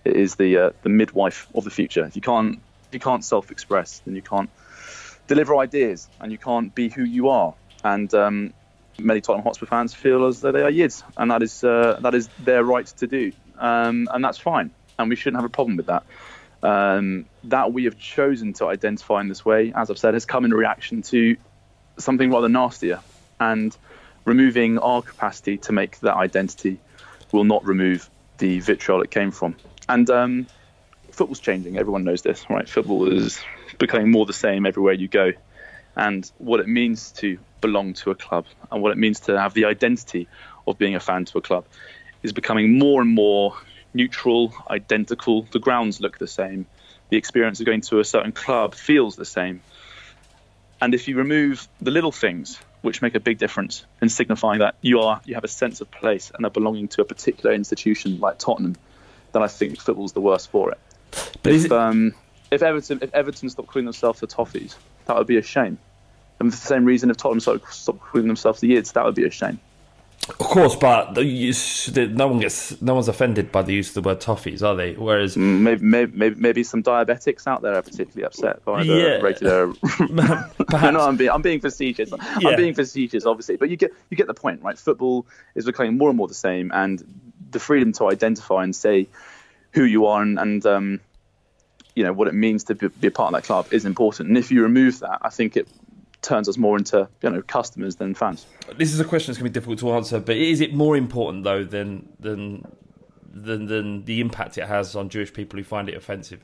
it 0.03 0.15
is 0.15 0.35
the 0.35 0.57
uh, 0.57 0.69
the 0.83 0.89
midwife 0.89 1.47
of 1.53 1.63
the 1.63 1.71
future. 1.71 2.05
If 2.05 2.15
you 2.15 2.21
can't 2.21 2.59
if 2.87 2.93
you 2.93 2.99
can't 2.99 3.25
self-express, 3.25 4.01
then 4.05 4.15
you 4.15 4.21
can't 4.21 4.49
deliver 5.27 5.57
ideas, 5.57 6.07
and 6.19 6.31
you 6.31 6.37
can't 6.37 6.73
be 6.73 6.89
who 6.89 7.03
you 7.03 7.29
are. 7.29 7.55
And 7.83 8.13
um, 8.13 8.53
many 8.99 9.21
Tottenham 9.21 9.43
Hotspur 9.43 9.65
fans 9.65 9.93
feel 9.93 10.27
as 10.27 10.41
though 10.41 10.51
they 10.51 10.61
are 10.61 10.71
yids, 10.71 11.03
and 11.17 11.31
that 11.31 11.41
is 11.41 11.63
uh, 11.63 11.99
that 12.01 12.13
is 12.15 12.29
their 12.43 12.63
right 12.63 12.85
to 12.85 13.07
do, 13.07 13.31
um, 13.59 14.07
and 14.11 14.23
that's 14.23 14.37
fine, 14.37 14.71
and 14.97 15.09
we 15.09 15.15
shouldn't 15.15 15.41
have 15.41 15.45
a 15.45 15.53
problem 15.53 15.77
with 15.77 15.87
that. 15.87 16.03
Um, 16.63 17.25
that 17.43 17.73
we 17.73 17.83
have 17.83 17.97
chosen 17.97 18.53
to 18.53 18.67
identify 18.67 19.21
in 19.21 19.27
this 19.27 19.45
way, 19.45 19.71
as 19.75 19.91
I've 19.91 19.99
said, 19.99 20.13
has 20.15 20.25
come 20.25 20.45
in 20.45 20.51
reaction 20.51 21.03
to 21.03 21.37
something 21.97 22.31
rather 22.31 22.49
nastier, 22.49 23.01
and 23.39 23.75
removing 24.25 24.79
our 24.79 25.01
capacity 25.01 25.57
to 25.57 25.71
make 25.71 25.99
that 25.99 26.15
identity 26.15 26.79
will 27.35 27.43
not 27.43 27.65
remove 27.65 28.09
the 28.37 28.59
vitriol 28.59 29.01
it 29.01 29.11
came 29.11 29.31
from. 29.31 29.55
And 29.87 30.09
um, 30.09 30.47
football's 31.11 31.39
changing. 31.39 31.77
Everyone 31.77 32.03
knows 32.03 32.21
this, 32.21 32.45
right? 32.49 32.67
Football 32.67 33.11
is 33.11 33.43
becoming 33.77 34.09
more 34.09 34.25
the 34.25 34.33
same 34.33 34.65
everywhere 34.65 34.93
you 34.93 35.07
go. 35.07 35.33
And 35.95 36.29
what 36.37 36.59
it 36.59 36.67
means 36.67 37.11
to 37.13 37.37
belong 37.61 37.93
to 37.93 38.11
a 38.11 38.15
club 38.15 38.45
and 38.71 38.81
what 38.81 38.91
it 38.91 38.97
means 38.97 39.21
to 39.21 39.39
have 39.39 39.53
the 39.53 39.65
identity 39.65 40.27
of 40.67 40.77
being 40.77 40.95
a 40.95 40.99
fan 40.99 41.25
to 41.25 41.37
a 41.37 41.41
club 41.41 41.65
is 42.23 42.33
becoming 42.33 42.77
more 42.77 43.01
and 43.01 43.13
more 43.13 43.55
neutral, 43.93 44.53
identical. 44.69 45.43
The 45.51 45.59
grounds 45.59 46.01
look 46.01 46.17
the 46.17 46.27
same. 46.27 46.65
The 47.09 47.17
experience 47.17 47.59
of 47.59 47.65
going 47.65 47.81
to 47.81 47.99
a 47.99 48.03
certain 48.03 48.31
club 48.31 48.75
feels 48.75 49.15
the 49.15 49.25
same. 49.25 49.61
And 50.81 50.93
if 50.93 51.07
you 51.07 51.15
remove 51.15 51.67
the 51.79 51.91
little 51.91 52.11
things 52.11 52.59
which 52.85 53.01
make 53.01 53.15
a 53.15 53.19
big 53.19 53.37
difference 53.37 53.85
in 54.01 54.09
signifying 54.09 54.59
that 54.59 54.75
you 54.81 55.01
are 55.01 55.19
you 55.25 55.35
have 55.35 55.43
a 55.43 55.49
sense 55.49 55.81
of 55.81 55.91
place 55.91 56.31
and 56.33 56.45
are 56.45 56.51
belonging 56.51 56.87
to 56.89 57.01
a 57.01 57.05
particular 57.05 57.53
institution 57.53 58.19
like 58.19 58.37
Tottenham, 58.37 58.75
then 59.33 59.43
I 59.43 59.47
think 59.47 59.79
football's 59.79 60.13
the 60.13 60.21
worst 60.21 60.49
for 60.49 60.71
it. 60.71 60.79
But 61.43 61.53
If, 61.53 61.65
it, 61.65 61.71
um, 61.71 62.13
if 62.51 62.61
Everton 62.61 62.99
if 63.01 63.13
Everton 63.13 63.49
stopped 63.49 63.69
calling 63.69 63.85
themselves 63.85 64.19
the 64.19 64.27
Toffees, 64.27 64.75
that 65.05 65.17
would 65.17 65.27
be 65.27 65.37
a 65.37 65.41
shame. 65.41 65.77
And 66.39 66.53
for 66.53 66.59
the 66.59 66.67
same 66.67 66.85
reason, 66.85 67.09
if 67.09 67.17
Tottenham 67.17 67.39
stopped, 67.39 67.73
stopped 67.73 67.99
calling 67.99 68.27
themselves 68.27 68.59
the 68.59 68.71
Yids, 68.71 68.93
that 68.93 69.05
would 69.05 69.15
be 69.15 69.25
a 69.25 69.31
shame. 69.31 69.59
Of 70.27 70.37
course, 70.39 70.75
but 70.75 71.13
the, 71.13 72.11
no 72.13 72.27
one 72.27 72.39
gets, 72.39 72.81
no 72.81 72.95
one's 72.95 73.07
offended 73.07 73.51
by 73.51 73.61
the 73.61 73.73
use 73.73 73.89
of 73.89 73.93
the 74.03 74.09
word 74.09 74.19
toffees, 74.19 74.63
are 74.63 74.75
they? 74.75 74.93
Whereas, 74.93 75.37
Maybe, 75.37 75.85
maybe, 75.85 76.11
maybe, 76.17 76.35
maybe 76.35 76.63
some 76.63 76.81
diabetics 76.81 77.45
out 77.45 77.61
there 77.61 77.75
are 77.75 77.83
particularly 77.83 78.23
upset 78.25 78.65
by 78.65 78.83
the 78.83 78.93
Yeah. 78.93 79.21
regular. 79.21 79.71
perhaps, 80.67 80.93
no, 80.93 81.01
I'm 81.01 81.15
being, 81.15 81.29
I'm 81.29 81.43
being 81.43 81.59
facetious. 81.59 82.11
Yeah. 82.39 82.49
I'm 82.49 82.55
being 82.55 82.73
facetious, 82.73 83.25
obviously, 83.27 83.57
but 83.57 83.69
you 83.69 83.77
get 83.77 83.91
you 84.09 84.17
get 84.17 84.25
the 84.25 84.33
point, 84.33 84.63
right? 84.63 84.77
Football 84.77 85.27
is 85.53 85.65
becoming 85.65 85.95
more 85.95 86.09
and 86.09 86.17
more 86.17 86.27
the 86.27 86.33
same, 86.33 86.71
and 86.73 87.03
the 87.51 87.59
freedom 87.59 87.93
to 87.93 88.09
identify 88.09 88.63
and 88.63 88.75
say 88.75 89.07
who 89.73 89.83
you 89.83 90.07
are 90.07 90.21
and, 90.23 90.39
and 90.39 90.65
um, 90.65 90.99
you 91.95 92.03
know 92.03 92.13
what 92.13 92.27
it 92.27 92.33
means 92.33 92.63
to 92.65 92.75
be, 92.75 92.87
be 92.87 93.07
a 93.07 93.11
part 93.11 93.33
of 93.33 93.39
that 93.39 93.45
club 93.45 93.67
is 93.71 93.85
important. 93.85 94.29
And 94.29 94.37
if 94.37 94.49
you 94.51 94.63
remove 94.63 94.99
that, 95.01 95.19
I 95.21 95.29
think 95.29 95.55
it 95.55 95.67
turns 96.25 96.49
us 96.49 96.57
more 96.57 96.77
into 96.77 97.07
you 97.21 97.29
know 97.29 97.41
customers 97.41 97.95
than 97.95 98.13
fans. 98.15 98.45
this 98.77 98.93
is 98.93 98.99
a 98.99 99.05
question 99.05 99.31
that's 99.31 99.39
going 99.39 99.51
to 99.51 99.51
be 99.51 99.53
difficult 99.53 99.79
to 99.79 99.91
answer. 99.93 100.19
But 100.19 100.37
is 100.37 100.59
it 100.59 100.73
more 100.73 100.97
important 100.97 101.43
though 101.43 101.63
than 101.63 102.09
than 102.19 102.65
than, 103.31 103.65
than 103.65 104.05
the 104.05 104.21
impact 104.21 104.57
it 104.57 104.65
has 104.65 104.95
on 104.95 105.09
Jewish 105.09 105.31
people 105.33 105.57
who 105.59 105.63
find 105.63 105.89
it 105.89 105.95
offensive? 105.95 106.43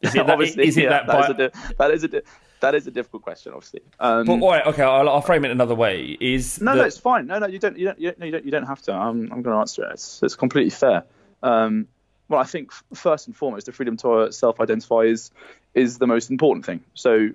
Is 0.00 0.14
it 0.14 0.26
that? 0.26 0.40
is 0.40 0.76
it 0.76 0.84
yeah, 0.84 0.90
that, 0.90 1.06
that, 1.06 1.30
is 1.30 1.36
by- 1.36 1.44
a 1.44 1.74
that 1.78 1.90
is 1.92 2.04
a 2.04 2.22
that 2.60 2.74
is 2.76 2.86
a 2.86 2.90
difficult 2.92 3.22
question, 3.22 3.52
obviously. 3.52 3.80
Um, 3.98 4.24
But, 4.24 4.32
all 4.40 4.50
right, 4.52 4.66
okay, 4.66 4.82
I'll, 4.84 5.08
I'll 5.08 5.20
frame 5.20 5.44
it 5.44 5.50
another 5.50 5.74
way. 5.74 6.16
Is 6.20 6.60
No, 6.60 6.72
the- 6.72 6.78
no, 6.82 6.84
it's 6.84 6.98
fine. 6.98 7.26
No, 7.26 7.40
no, 7.40 7.48
you 7.48 7.58
don't, 7.58 7.76
you 7.76 7.86
don't, 7.86 7.98
you 8.00 8.08
don't, 8.10 8.18
no, 8.20 8.26
you 8.26 8.32
don't, 8.32 8.44
you 8.44 8.50
don't 8.52 8.66
have 8.66 8.80
to. 8.82 8.92
I'm, 8.92 9.22
I'm 9.32 9.42
going 9.42 9.54
to 9.56 9.60
answer 9.60 9.84
it. 9.84 9.94
It's, 9.94 10.22
it's 10.22 10.36
completely 10.36 10.70
fair. 10.70 11.02
Um, 11.42 11.88
well, 12.28 12.40
I 12.40 12.44
think 12.44 12.70
first 12.94 13.26
and 13.26 13.36
foremost, 13.36 13.66
the 13.66 13.72
freedom 13.72 13.96
to 13.98 14.32
self-identify 14.32 15.00
is 15.02 15.32
is 15.74 15.98
the 15.98 16.06
most 16.06 16.30
important 16.30 16.64
thing. 16.64 16.84
So, 16.94 17.30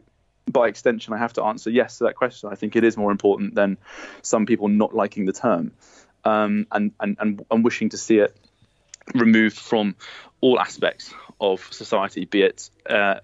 by 0.52 0.68
extension, 0.68 1.14
I 1.14 1.18
have 1.18 1.34
to 1.34 1.44
answer 1.44 1.70
yes 1.70 1.98
to 1.98 2.06
that 2.06 2.16
question. 2.16 2.50
I 2.52 2.56
think 2.56 2.76
it 2.76 2.84
is 2.84 2.98
more 2.98 3.12
important 3.12 3.56
than 3.56 3.78
some 4.22 4.46
people 4.46 4.68
not 4.68 4.96
liking 4.96 5.26
the 5.26 5.34
term 5.34 5.72
um, 6.28 6.68
and, 6.72 6.92
and 7.00 7.18
and 7.20 7.46
and 7.50 7.64
wishing 7.64 7.90
to 7.90 7.98
see 7.98 8.20
it 8.20 8.36
removed 9.16 9.58
from 9.58 9.96
all 10.42 10.60
aspects 10.60 11.14
of 11.40 11.62
society, 11.72 12.26
be 12.26 12.42
it 12.42 12.70
uh, 12.90 13.20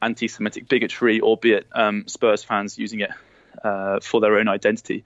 anti-Semitic 0.00 0.68
bigotry 0.68 1.20
or 1.20 1.36
be 1.36 1.52
it 1.52 1.66
um, 1.72 2.06
Spurs 2.06 2.44
fans 2.44 2.78
using 2.78 3.00
it 3.00 3.10
uh, 3.64 4.00
for 4.00 4.20
their 4.20 4.36
own 4.36 4.48
identity. 4.48 5.04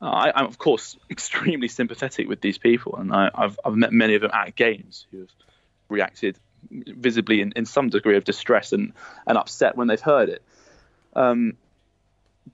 I, 0.00 0.32
am 0.34 0.46
of 0.46 0.58
course 0.58 0.96
extremely 1.10 1.68
sympathetic 1.68 2.28
with 2.28 2.40
these 2.40 2.58
people, 2.58 2.96
and 2.96 3.12
I, 3.12 3.30
have 3.34 3.58
I've 3.64 3.76
met 3.76 3.92
many 3.92 4.14
of 4.14 4.22
them 4.22 4.32
at 4.34 4.56
games 4.56 5.06
who 5.10 5.20
have 5.20 5.30
reacted 5.88 6.38
visibly 6.70 7.40
in, 7.40 7.52
in 7.54 7.66
some 7.66 7.88
degree 7.88 8.16
of 8.16 8.24
distress 8.24 8.72
and, 8.72 8.92
and 9.26 9.38
upset 9.38 9.76
when 9.76 9.86
they've 9.86 10.00
heard 10.00 10.28
it. 10.28 10.42
Um, 11.14 11.56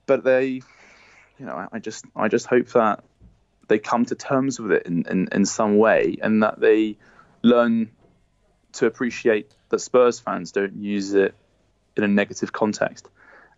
but 0.05 0.23
they, 0.23 0.45
you 0.47 1.45
know, 1.45 1.53
I, 1.53 1.67
I 1.73 1.79
just 1.79 2.05
I 2.15 2.27
just 2.27 2.45
hope 2.47 2.67
that 2.69 3.03
they 3.67 3.79
come 3.79 4.05
to 4.05 4.15
terms 4.15 4.59
with 4.59 4.71
it 4.71 4.85
in, 4.85 5.05
in, 5.07 5.29
in 5.31 5.45
some 5.45 5.77
way, 5.77 6.17
and 6.21 6.43
that 6.43 6.59
they 6.59 6.97
learn 7.41 7.91
to 8.73 8.85
appreciate 8.85 9.53
that 9.69 9.79
Spurs 9.79 10.19
fans 10.19 10.51
don't 10.51 10.75
use 10.75 11.13
it 11.13 11.33
in 11.95 12.03
a 12.03 12.07
negative 12.07 12.51
context, 12.51 13.07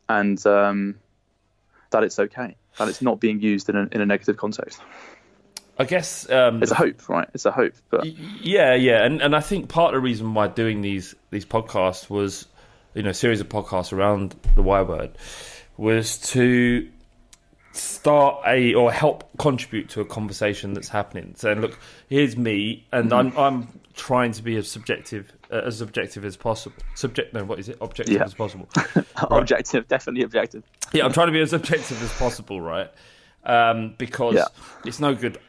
and 0.08 0.46
um, 0.46 0.96
that 1.92 2.04
it's 2.04 2.20
okay, 2.20 2.56
that 2.78 2.88
it's 2.88 3.02
not 3.02 3.20
being 3.20 3.42
used 3.42 3.70
in 3.70 3.76
a, 3.76 3.88
in 3.92 4.02
a 4.02 4.06
negative 4.06 4.38
context. 4.38 4.80
I 5.80 5.86
guess 5.86 6.30
um, 6.30 6.62
it's 6.62 6.72
a 6.72 6.76
hope, 6.76 7.10
right? 7.10 7.28
It's 7.34 7.46
a 7.46 7.52
hope. 7.52 7.74
But 7.90 8.06
yeah, 8.06 8.76
yeah, 8.76 9.04
and 9.04 9.22
and 9.22 9.36
I 9.36 9.40
think 9.40 9.70
part 9.70 9.94
of 9.94 9.98
the 9.98 10.04
reason 10.04 10.34
why 10.34 10.48
doing 10.48 10.82
these 10.82 11.16
these 11.32 11.46
podcasts 11.46 12.10
was, 12.10 12.46
you 12.94 13.04
know, 13.04 13.12
series 13.12 13.42
of 13.42 13.50
podcasts 13.50 13.94
around 13.94 14.36
the 14.56 14.62
Y 14.62 14.82
word, 14.82 15.18
was 15.78 16.18
to 16.18 16.90
start 17.74 18.42
a 18.46 18.74
or 18.74 18.92
help 18.92 19.30
contribute 19.38 19.90
to 19.90 20.02
a 20.02 20.06
conversation 20.06 20.74
that's 20.74 20.90
happening. 20.90 21.34
Saying, 21.36 21.62
look, 21.62 21.80
here's 22.10 22.38
me, 22.38 22.86
and 22.92 23.12
mm-hmm. 23.12 23.38
I'm 23.38 23.56
I'm 23.56 23.82
trying 23.94 24.32
to 24.34 24.44
be 24.44 24.56
as 24.58 24.70
subjective 24.70 25.32
uh, 25.52 25.62
as 25.66 25.82
objective 25.82 26.26
as 26.26 26.38
possible. 26.38 26.78
Subject, 26.96 27.34
no, 27.34 27.44
what 27.44 27.60
is 27.60 27.70
it? 27.70 27.78
Objective 27.82 28.16
yeah. 28.16 28.24
as 28.24 28.34
possible. 28.34 28.68
right. 28.96 29.06
Objective, 29.30 29.88
definitely 29.88 30.24
objective. 30.24 30.64
Yeah, 30.94 31.06
I'm 31.06 31.14
trying 31.14 31.28
to 31.28 31.34
be 31.34 31.42
as 31.42 31.54
objective 31.54 32.02
as 32.02 32.12
possible, 32.14 32.62
right? 32.62 32.90
Um, 33.44 33.96
because 33.98 34.36
yeah. 34.36 34.46
it's 34.86 35.00
no 35.00 35.16
good 35.16 35.40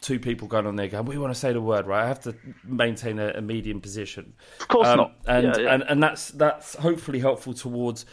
two 0.00 0.18
people 0.18 0.48
going 0.48 0.66
on 0.66 0.76
there 0.76 0.88
going, 0.88 1.04
we 1.06 1.18
want 1.18 1.32
to 1.32 1.38
say 1.38 1.52
the 1.52 1.60
word, 1.60 1.86
right? 1.86 2.04
I 2.04 2.08
have 2.08 2.20
to 2.20 2.34
maintain 2.64 3.18
a, 3.18 3.28
a 3.36 3.40
medium 3.40 3.80
position. 3.80 4.34
Of 4.60 4.68
course 4.68 4.88
um, 4.88 4.96
not. 4.96 5.12
And, 5.26 5.46
yeah, 5.46 5.58
yeah. 5.58 5.74
and 5.74 5.82
and 5.84 6.02
that's 6.02 6.28
that's 6.30 6.74
hopefully 6.74 7.20
helpful 7.20 7.54
towards 7.54 8.06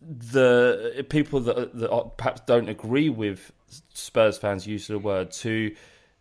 the 0.00 1.06
people 1.08 1.40
that, 1.40 1.78
that 1.78 2.12
perhaps 2.16 2.42
don't 2.46 2.68
agree 2.68 3.08
with 3.08 3.52
Spurs 3.92 4.38
fans' 4.38 4.66
use 4.66 4.88
of 4.88 4.94
the 4.94 4.98
word 5.06 5.30
to 5.32 5.74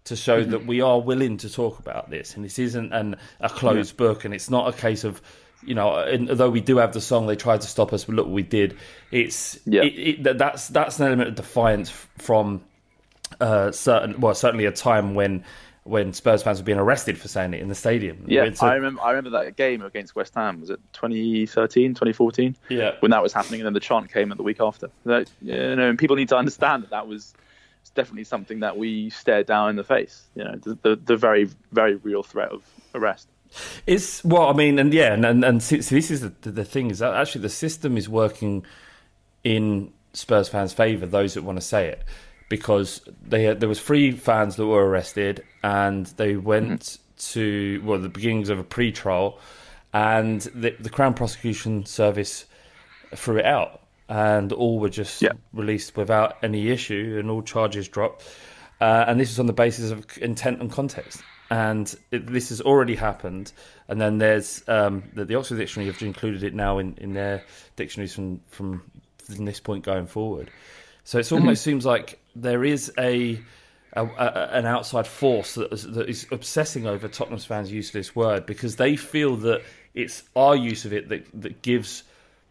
to 0.05 0.15
show 0.15 0.41
mm-hmm. 0.41 0.51
that 0.51 0.65
we 0.65 0.81
are 0.81 1.01
willing 1.01 1.37
to 1.37 1.49
talk 1.49 1.79
about 1.79 2.09
this, 2.09 2.35
and 2.35 2.45
this 2.45 2.59
isn't 2.59 2.93
an, 2.93 3.15
a 3.39 3.49
closed 3.49 3.93
yeah. 3.93 3.97
book, 4.07 4.25
and 4.25 4.33
it's 4.33 4.49
not 4.49 4.73
a 4.73 4.77
case 4.77 5.03
of 5.03 5.21
you 5.63 5.73
know, 5.73 5.95
and 5.95 6.29
although 6.29 6.49
we 6.49 6.61
do 6.61 6.77
have 6.77 6.93
the 6.93 7.01
song, 7.01 7.25
they 7.27 7.35
tried 7.35 7.61
to 7.61 7.67
stop 7.67 7.91
us, 7.91 8.05
but 8.05 8.15
look, 8.15 8.27
we 8.27 8.43
did. 8.43 8.77
It's 9.11 9.59
yeah. 9.65 9.83
It, 9.83 10.25
it, 10.27 10.37
that's 10.37 10.67
that's 10.67 10.99
an 10.99 11.07
element 11.07 11.29
of 11.29 11.35
defiance 11.35 11.89
from 12.19 12.63
uh, 13.39 13.71
certain, 13.71 14.19
well, 14.19 14.35
certainly 14.35 14.65
a 14.65 14.71
time 14.71 15.15
when 15.15 15.43
when 15.85 16.13
Spurs 16.13 16.41
fans 16.41 16.59
were 16.59 16.65
being 16.65 16.79
arrested 16.79 17.15
for 17.15 17.27
saying 17.27 17.53
it 17.53 17.61
in 17.61 17.69
the 17.69 17.75
stadium. 17.75 18.25
Yeah, 18.27 18.49
I 18.59 18.73
remember. 18.73 19.01
I 19.01 19.11
remember 19.11 19.29
that 19.39 19.55
game 19.55 19.83
against 19.83 20.15
West 20.15 20.33
Ham. 20.33 20.59
Was 20.59 20.71
it 20.71 20.79
2013, 20.93 21.91
2014? 21.91 22.55
Yeah, 22.69 22.95
when 22.99 23.11
that 23.11 23.21
was 23.21 23.31
happening, 23.31 23.61
and 23.61 23.65
then 23.67 23.73
the 23.73 23.79
chant 23.79 24.11
came 24.11 24.31
at 24.31 24.37
the 24.37 24.43
week 24.43 24.59
after. 24.59 24.89
That, 25.05 25.29
you 25.41 25.53
know, 25.53 25.89
and 25.89 25.97
people 25.97 26.15
need 26.15 26.29
to 26.29 26.37
understand 26.37 26.83
that 26.83 26.89
that 26.89 27.07
was 27.07 27.33
definitely 27.93 28.23
something 28.23 28.61
that 28.61 28.77
we 28.77 29.11
stared 29.11 29.45
down 29.45 29.69
in 29.69 29.75
the 29.75 29.83
face. 29.83 30.23
You 30.35 30.43
know, 30.43 30.55
the 30.55 30.77
the, 30.81 30.95
the 30.95 31.17
very 31.17 31.49
very 31.71 31.95
real 31.97 32.23
threat 32.23 32.49
of 32.49 32.63
arrest. 32.95 33.27
It's 33.85 34.25
well, 34.25 34.49
I 34.49 34.53
mean, 34.53 34.79
and 34.79 34.91
yeah, 34.91 35.13
and 35.13 35.23
and, 35.23 35.45
and 35.45 35.61
so, 35.61 35.77
this 35.77 36.09
is 36.09 36.21
the, 36.21 36.33
the 36.41 36.65
thing 36.65 36.89
is 36.89 36.97
that 36.99 37.13
actually 37.13 37.41
the 37.41 37.49
system 37.49 37.95
is 37.95 38.09
working 38.09 38.65
in 39.43 39.93
Spurs 40.13 40.49
fans' 40.49 40.73
favour. 40.73 41.05
Those 41.05 41.35
that 41.35 41.43
want 41.43 41.59
to 41.59 41.65
say 41.65 41.89
it 41.89 42.03
because 42.49 43.01
they 43.23 43.43
had, 43.43 43.59
there 43.59 43.69
was 43.69 43.81
three 43.81 44.11
fans 44.11 44.55
that 44.55 44.65
were 44.65 44.87
arrested 44.87 45.43
and 45.63 46.05
they 46.17 46.35
went 46.35 46.81
mm-hmm. 46.81 47.31
to 47.31 47.81
well 47.83 47.99
the 47.99 48.09
beginnings 48.09 48.49
of 48.49 48.59
a 48.59 48.63
pre-trial 48.63 49.39
and 49.93 50.41
the, 50.41 50.75
the 50.79 50.89
Crown 50.89 51.13
Prosecution 51.13 51.85
Service 51.85 52.45
threw 53.15 53.37
it 53.37 53.45
out 53.45 53.81
and 54.07 54.51
all 54.51 54.79
were 54.79 54.89
just 54.89 55.21
yeah. 55.21 55.31
released 55.53 55.97
without 55.97 56.37
any 56.43 56.69
issue 56.69 57.17
and 57.19 57.29
all 57.29 57.41
charges 57.41 57.87
dropped 57.87 58.23
uh, 58.81 59.05
and 59.07 59.19
this 59.19 59.29
was 59.29 59.39
on 59.39 59.47
the 59.47 59.53
basis 59.53 59.91
of 59.91 60.05
intent 60.19 60.61
and 60.61 60.71
context 60.71 61.23
and 61.49 61.95
it, 62.11 62.27
this 62.27 62.49
has 62.49 62.61
already 62.61 62.95
happened 62.95 63.51
and 63.87 63.99
then 63.99 64.17
there's 64.19 64.63
um, 64.67 65.03
the, 65.13 65.25
the, 65.25 65.35
Oxford 65.35 65.57
Dictionary 65.57 65.91
have 65.91 66.01
included 66.01 66.43
it 66.43 66.53
now 66.53 66.77
in, 66.77 66.95
in 66.97 67.13
their 67.13 67.43
dictionaries 67.75 68.13
from, 68.13 68.41
from 68.49 68.83
from 69.23 69.45
this 69.45 69.59
point 69.59 69.83
going 69.83 70.05
forward 70.05 70.51
so 71.03 71.17
it 71.17 71.31
almost 71.31 71.61
mm-hmm. 71.61 71.71
seems 71.71 71.85
like 71.85 72.19
there 72.35 72.63
is 72.63 72.91
a, 72.97 73.39
a, 73.93 74.05
a 74.05 74.49
an 74.53 74.65
outside 74.65 75.07
force 75.07 75.55
that 75.55 75.71
is, 75.71 75.83
that 75.91 76.09
is, 76.09 76.27
obsessing 76.31 76.85
over 76.85 77.07
Tottenham's 77.07 77.45
fans' 77.45 77.71
use 77.71 77.89
of 77.89 77.93
this 77.93 78.15
word 78.15 78.45
because 78.45 78.75
they 78.75 78.95
feel 78.95 79.35
that 79.37 79.61
it's 79.93 80.23
our 80.35 80.55
use 80.55 80.85
of 80.85 80.93
it 80.93 81.09
that 81.09 81.25
that 81.41 81.61
gives 81.61 82.03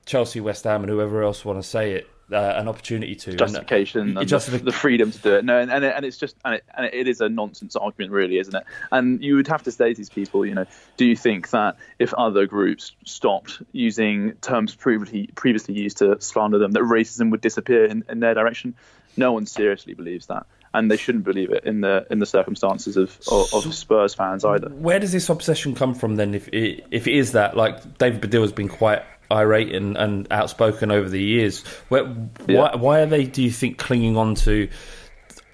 Chelsea, 0.06 0.40
West 0.40 0.64
Ham, 0.64 0.82
and 0.82 0.90
whoever 0.90 1.22
else 1.22 1.44
want 1.44 1.62
to 1.62 1.68
say 1.68 1.92
it 1.92 2.08
uh, 2.32 2.54
an 2.56 2.68
opportunity 2.68 3.14
to 3.14 3.34
justification 3.34 4.16
and, 4.16 4.18
and 4.18 4.28
the, 4.28 4.72
freedom 4.72 5.10
to 5.10 5.18
do 5.18 5.34
it. 5.34 5.44
No, 5.44 5.58
and 5.58 5.70
and, 5.70 5.84
it, 5.84 5.92
and 5.94 6.04
it's 6.04 6.16
just 6.16 6.36
and 6.44 6.54
it, 6.54 6.64
and 6.76 6.86
it 6.86 7.08
is 7.08 7.20
a 7.20 7.28
nonsense 7.28 7.76
argument, 7.76 8.12
really, 8.12 8.38
isn't 8.38 8.54
it? 8.54 8.64
And 8.90 9.22
you 9.22 9.36
would 9.36 9.48
have 9.48 9.62
to 9.64 9.72
say 9.72 9.92
to 9.92 9.96
these 9.96 10.10
people, 10.10 10.46
you 10.46 10.54
know, 10.54 10.66
do 10.96 11.04
you 11.04 11.16
think 11.16 11.50
that 11.50 11.76
if 11.98 12.14
other 12.14 12.46
groups 12.46 12.92
stopped 13.04 13.62
using 13.72 14.32
terms 14.40 14.74
previously 14.74 15.28
previously 15.34 15.74
used 15.74 15.98
to 15.98 16.20
slander 16.20 16.58
them, 16.58 16.72
that 16.72 16.82
racism 16.82 17.30
would 17.30 17.40
disappear 17.40 17.84
in, 17.84 18.04
in 18.08 18.20
their 18.20 18.34
direction? 18.34 18.74
No 19.16 19.32
one 19.32 19.46
seriously 19.46 19.94
believes 19.94 20.26
that 20.26 20.46
and 20.74 20.90
they 20.90 20.96
shouldn't 20.96 21.24
believe 21.24 21.50
it 21.52 21.64
in 21.64 21.80
the 21.80 22.04
in 22.10 22.18
the 22.18 22.26
circumstances 22.26 22.96
of, 22.96 23.18
of, 23.30 23.54
of, 23.54 23.74
Spurs 23.74 24.12
fans 24.12 24.44
either. 24.44 24.68
Where 24.70 24.98
does 24.98 25.12
this 25.12 25.28
obsession 25.28 25.74
come 25.74 25.94
from 25.94 26.16
then? 26.16 26.34
If 26.34 26.48
it, 26.48 26.84
if 26.90 27.06
it 27.06 27.14
is 27.14 27.32
that, 27.32 27.56
like 27.56 27.96
David 27.96 28.20
Baddiel 28.20 28.42
has 28.42 28.52
been 28.52 28.68
quite 28.68 29.02
irate 29.30 29.74
and, 29.74 29.96
and 29.96 30.26
outspoken 30.30 30.90
over 30.90 31.08
the 31.08 31.22
years. 31.22 31.64
Where, 31.88 32.04
yeah. 32.46 32.58
why, 32.58 32.76
why 32.76 33.00
are 33.00 33.06
they? 33.06 33.24
Do 33.24 33.42
you 33.42 33.50
think 33.50 33.78
clinging 33.78 34.16
on 34.16 34.34
to 34.36 34.68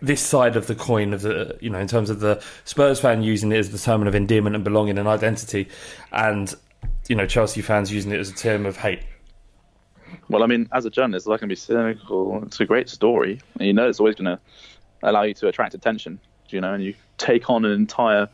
this 0.03 0.23
side 0.23 0.57
of 0.57 0.67
the 0.67 0.75
coin 0.75 1.13
of 1.13 1.21
the 1.21 1.59
you 1.61 1.69
know 1.69 1.79
in 1.79 1.87
terms 1.87 2.09
of 2.09 2.21
the 2.21 2.43
Spurs 2.65 3.01
fan 3.01 3.23
using 3.23 3.53
it 3.53 3.59
as 3.59 3.71
the 3.71 3.79
term 3.79 4.07
of 4.07 4.15
endearment 4.15 4.55
and 4.55 4.65
belonging 4.65 4.99
and 4.99 5.07
identity, 5.07 5.69
and 6.13 6.55
you 7.09 7.15
know 7.17 7.27
Chelsea 7.27 7.61
fans 7.61 7.93
using 7.93 8.13
it 8.13 8.19
as 8.19 8.31
a 8.31 8.35
term 8.35 8.65
of 8.65 8.77
hate? 8.79 9.01
Well, 10.29 10.43
I 10.43 10.47
mean, 10.47 10.69
as 10.73 10.85
a 10.85 10.91
journalist, 10.91 11.29
I 11.29 11.37
can 11.37 11.49
be 11.49 11.57
cynical. 11.57 12.43
It's 12.45 12.61
a 12.61 12.67
great 12.67 12.89
story, 12.89 13.41
and 13.59 13.67
you 13.67 13.73
know 13.73 13.89
it's 13.89 14.01
always 14.01 14.15
going 14.17 14.37
to 14.37 14.41
allow 15.03 15.23
you 15.23 15.35
to 15.35 15.49
attract 15.49 15.75
attention. 15.75 16.21
You 16.49 16.61
know, 16.61 16.75
and 16.75 16.83
you 16.83 16.95
take 17.17 17.49
on 17.49 17.65
an 17.65 17.73
entire 17.73 18.29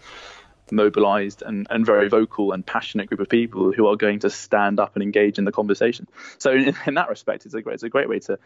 mobilized 0.71 1.43
and, 1.43 1.67
and 1.71 1.87
very 1.87 2.09
vocal 2.09 2.53
and 2.53 2.65
passionate 2.67 3.09
group 3.09 3.21
of 3.21 3.29
people 3.29 3.73
who 3.73 3.87
are 3.87 3.97
going 3.97 4.19
to 4.21 4.31
stand 4.31 4.81
up 4.81 4.97
and 4.97 5.03
engage 5.03 5.39
in 5.39 5.45
the 5.45 5.53
conversation. 5.53 6.09
So 6.39 6.53
in, 6.53 6.77
in 6.87 6.95
that 6.95 7.09
respect, 7.09 7.47
it's 7.47 7.55
a 7.55 7.63
great 7.63 7.75
it's 7.75 7.83
a 7.83 7.89
great 7.89 8.09
way 8.09 8.19
to 8.21 8.39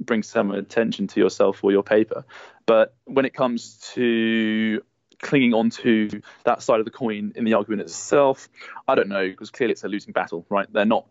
bring 0.00 0.22
some 0.22 0.50
attention 0.50 1.08
to 1.08 1.20
yourself 1.20 1.62
or 1.62 1.72
your 1.72 1.82
paper. 1.82 2.24
But 2.66 2.94
when 3.04 3.24
it 3.24 3.34
comes 3.34 3.78
to 3.94 4.82
clinging 5.20 5.52
on 5.52 5.70
to 5.70 6.22
that 6.44 6.62
side 6.62 6.78
of 6.78 6.84
the 6.84 6.92
coin 6.92 7.32
in 7.34 7.44
the 7.44 7.54
argument 7.54 7.82
itself, 7.82 8.48
I 8.86 8.94
don't 8.94 9.08
know 9.08 9.28
because 9.28 9.50
clearly 9.50 9.72
it's 9.72 9.84
a 9.84 9.88
losing 9.88 10.12
battle, 10.12 10.46
right? 10.48 10.72
They're 10.72 10.84
not 10.84 11.06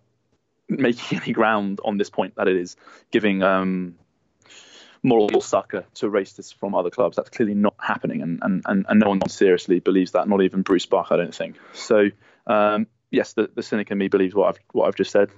making 0.70 1.20
any 1.24 1.34
ground 1.34 1.80
on 1.84 1.98
this 1.98 2.10
point 2.10 2.36
that 2.36 2.48
it 2.48 2.56
is 2.56 2.76
giving 3.12 3.44
um, 3.44 3.96
moral 5.04 5.42
succor 5.42 5.86
to 5.96 6.08
racists 6.08 6.54
from 6.54 6.76
other 6.76 6.90
clubs. 6.90 7.18
That's 7.18 7.30
clearly 7.30 7.56
not 7.56 7.76
happening, 7.80 8.22
and, 8.22 8.40
and, 8.42 8.64
and, 8.66 8.86
and 8.88 9.00
no 9.00 9.10
one 9.10 9.28
seriously 9.30 9.80
believes 9.80 10.12
that. 10.12 10.28
Not 10.28 10.42
even 10.42 10.62
Bruce 10.62 10.86
Buck, 10.86 11.08
I 11.12 11.18
don't 11.18 11.34
think. 11.34 11.56
So 11.74 12.10
um, 12.46 12.88
yes, 13.12 13.34
the, 13.34 13.50
the 13.54 13.64
cynic 13.64 13.92
in 13.92 13.98
me 13.98 14.08
believes 14.08 14.36
what 14.36 14.50
I've 14.50 14.60
what 14.72 14.88
I've 14.88 14.96
just 14.96 15.12
said, 15.12 15.30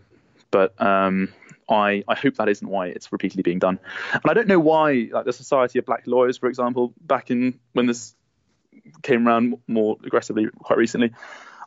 but 0.52 0.80
um, 0.82 1.34
I 1.70 2.04
I 2.08 2.16
hope 2.16 2.36
that 2.36 2.50
isn't 2.50 2.68
why 2.68 2.88
it's 2.88 3.12
repeatedly 3.12 3.44
being 3.44 3.60
done. 3.60 3.80
And 4.14 4.24
I 4.26 4.34
don't 4.34 4.48
know 4.48 4.60
why, 4.60 5.10
like 5.12 5.26
the 5.26 5.34
Society 5.34 5.80
of 5.80 5.86
Black 5.86 6.04
Lawyers, 6.06 6.38
for 6.38 6.48
example, 6.48 6.94
back 7.00 7.32
in 7.32 7.60
when 7.74 7.86
this 7.86 8.16
came 9.02 9.28
around 9.28 9.58
more 9.68 9.98
aggressively 10.04 10.48
quite 10.64 10.78
recently, 10.78 11.12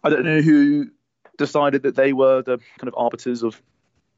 I 0.03 0.11
don't 0.11 0.25
know 0.25 0.40
who 0.40 0.90
decided 1.38 1.83
that 1.83 1.97
they 1.97 2.12
were 2.12 2.42
the 2.42 2.59
kind 2.79 2.88
of 2.88 2.95
arbiters 2.97 3.42
of 3.42 3.61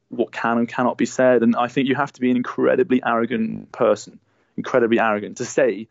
what 0.08 0.32
can 0.32 0.58
and 0.58 0.68
cannot 0.68 0.96
be 0.96 1.06
said. 1.06 1.42
And 1.42 1.56
I 1.56 1.68
think 1.68 1.88
you 1.88 1.94
have 1.94 2.12
to 2.12 2.20
be 2.20 2.30
an 2.30 2.36
incredibly 2.36 3.02
arrogant 3.04 3.72
person, 3.72 4.18
incredibly 4.56 4.98
arrogant 5.00 5.38
to 5.38 5.44
say 5.44 5.88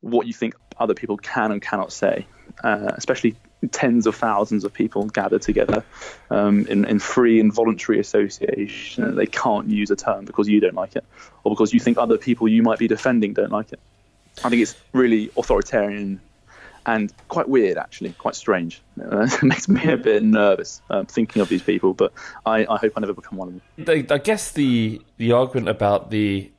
what 0.00 0.26
you 0.26 0.32
think 0.32 0.54
other 0.78 0.94
people 0.94 1.16
can 1.16 1.52
and 1.52 1.62
cannot 1.62 1.92
say, 1.92 2.26
uh, 2.62 2.92
especially 2.94 3.36
tens 3.70 4.06
of 4.06 4.14
thousands 4.14 4.64
of 4.64 4.72
people 4.72 5.06
gathered 5.06 5.42
together 5.42 5.84
um, 6.30 6.66
in, 6.66 6.84
in 6.84 6.98
free 6.98 7.40
and 7.40 7.52
voluntary 7.52 7.98
association. 7.98 9.16
They 9.16 9.26
can't 9.26 9.68
use 9.68 9.90
a 9.90 9.96
term 9.96 10.24
because 10.24 10.48
you 10.48 10.60
don't 10.60 10.74
like 10.74 10.96
it, 10.96 11.04
or 11.42 11.50
because 11.50 11.72
you 11.72 11.80
think 11.80 11.98
other 11.98 12.18
people 12.18 12.48
you 12.48 12.62
might 12.62 12.78
be 12.78 12.88
defending 12.88 13.32
don't 13.32 13.50
like 13.50 13.72
it. 13.72 13.80
I 14.44 14.50
think 14.50 14.62
it's 14.62 14.76
really 14.92 15.30
authoritarian 15.36 16.20
and 16.86 17.12
quite 17.28 17.48
weird 17.48 17.76
actually, 17.76 18.12
quite 18.12 18.34
strange. 18.36 18.80
it 18.96 19.42
makes 19.42 19.68
me 19.68 19.82
a 19.90 19.96
bit 19.96 20.22
nervous 20.22 20.80
um, 20.88 21.06
thinking 21.06 21.42
of 21.42 21.48
these 21.48 21.62
people, 21.62 21.92
but 21.94 22.12
I, 22.46 22.64
I 22.66 22.76
hope 22.78 22.92
I 22.96 23.00
never 23.00 23.12
become 23.14 23.36
one 23.36 23.60
of 23.76 23.86
them. 23.86 24.06
I 24.10 24.18
guess 24.18 24.52
the 24.52 25.02
the 25.18 25.32
argument 25.32 25.68
about 25.68 26.10
the 26.10 26.50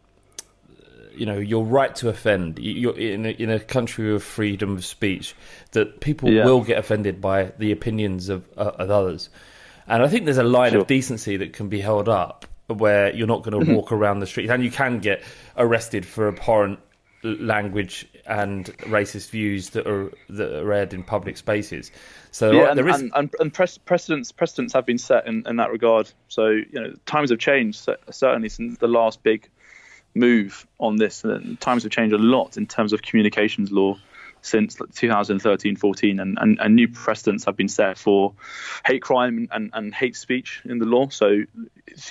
you 1.16 1.26
know 1.26 1.38
your 1.40 1.66
right 1.66 1.96
to 1.96 2.10
offend 2.10 2.60
you're 2.60 2.96
in 2.96 3.26
a, 3.26 3.30
in 3.30 3.50
a 3.50 3.60
country 3.60 4.14
of 4.14 4.22
freedom 4.22 4.76
of 4.76 4.86
speech 4.86 5.36
that 5.72 6.00
people 6.00 6.30
Yeah. 6.32 6.46
will 6.46 6.62
get 6.62 6.78
offended 6.78 7.20
by 7.20 7.46
the 7.58 7.72
opinions 7.72 8.30
of, 8.30 8.48
uh, 8.56 8.72
of 8.78 8.92
others 8.92 9.32
and 9.88 10.04
i 10.04 10.08
think 10.10 10.26
there's 10.26 10.38
a 10.38 10.44
line 10.44 10.74
Sure. 10.74 10.82
of 10.82 10.88
decency 10.88 11.38
that 11.38 11.54
can 11.54 11.70
be 11.70 11.82
held 11.82 12.08
up 12.08 12.46
where 12.68 13.12
you're 13.16 13.26
not 13.26 13.42
going 13.42 13.66
to 13.66 13.74
walk 13.74 13.92
around 13.92 14.20
the 14.20 14.28
streets 14.28 14.52
and 14.52 14.64
you 14.64 14.70
can 14.70 15.00
get 15.00 15.24
arrested 15.58 16.06
for 16.06 16.28
abhorrent 16.28 16.78
language 17.24 18.08
and 18.28 18.66
racist 18.80 19.30
views 19.30 19.70
that 19.72 19.88
are 19.88 20.12
that 20.30 20.54
are 20.54 20.66
read 20.66 20.94
in 20.94 21.04
public 21.04 21.38
spaces 21.38 21.92
so 22.32 22.52
yeah, 22.52 22.64
uh, 22.64 22.70
and, 22.70 22.78
there 22.78 22.88
is 22.88 23.02
and, 23.02 23.12
and, 23.16 23.36
and 23.40 23.54
precedents 23.54 24.32
precedents 24.32 24.74
have 24.74 24.86
been 24.86 25.00
set 25.00 25.26
in, 25.26 25.44
in 25.48 25.56
that 25.56 25.72
regard. 25.72 26.12
So 26.28 26.50
you 26.50 26.68
know, 26.72 26.94
times 27.08 27.32
have 27.32 27.40
changed 27.40 27.88
certainly 28.12 28.50
since 28.50 28.78
the 28.78 28.88
last 28.88 29.24
big 29.24 29.50
move 30.14 30.68
on 30.80 30.98
this. 30.98 31.24
And 31.24 31.60
times 31.60 31.82
have 31.84 31.92
changed 31.92 32.14
a 32.14 32.20
lot 32.20 32.58
in 32.58 32.68
terms 32.68 32.94
of 32.94 33.02
communications 33.02 33.72
law 33.72 33.98
since 34.42 34.78
2013, 34.94 35.76
14, 35.76 36.20
and, 36.20 36.38
and, 36.40 36.60
and 36.60 36.76
new 36.76 36.88
precedents 36.88 37.46
have 37.46 37.58
been 37.58 37.68
set 37.68 37.98
for 37.98 38.34
hate 38.86 39.02
crime 39.02 39.48
and, 39.52 39.72
and 39.74 39.94
hate 39.94 40.16
speech 40.16 40.62
in 40.64 40.78
the 40.78 40.86
law. 40.86 41.10
So 41.10 41.42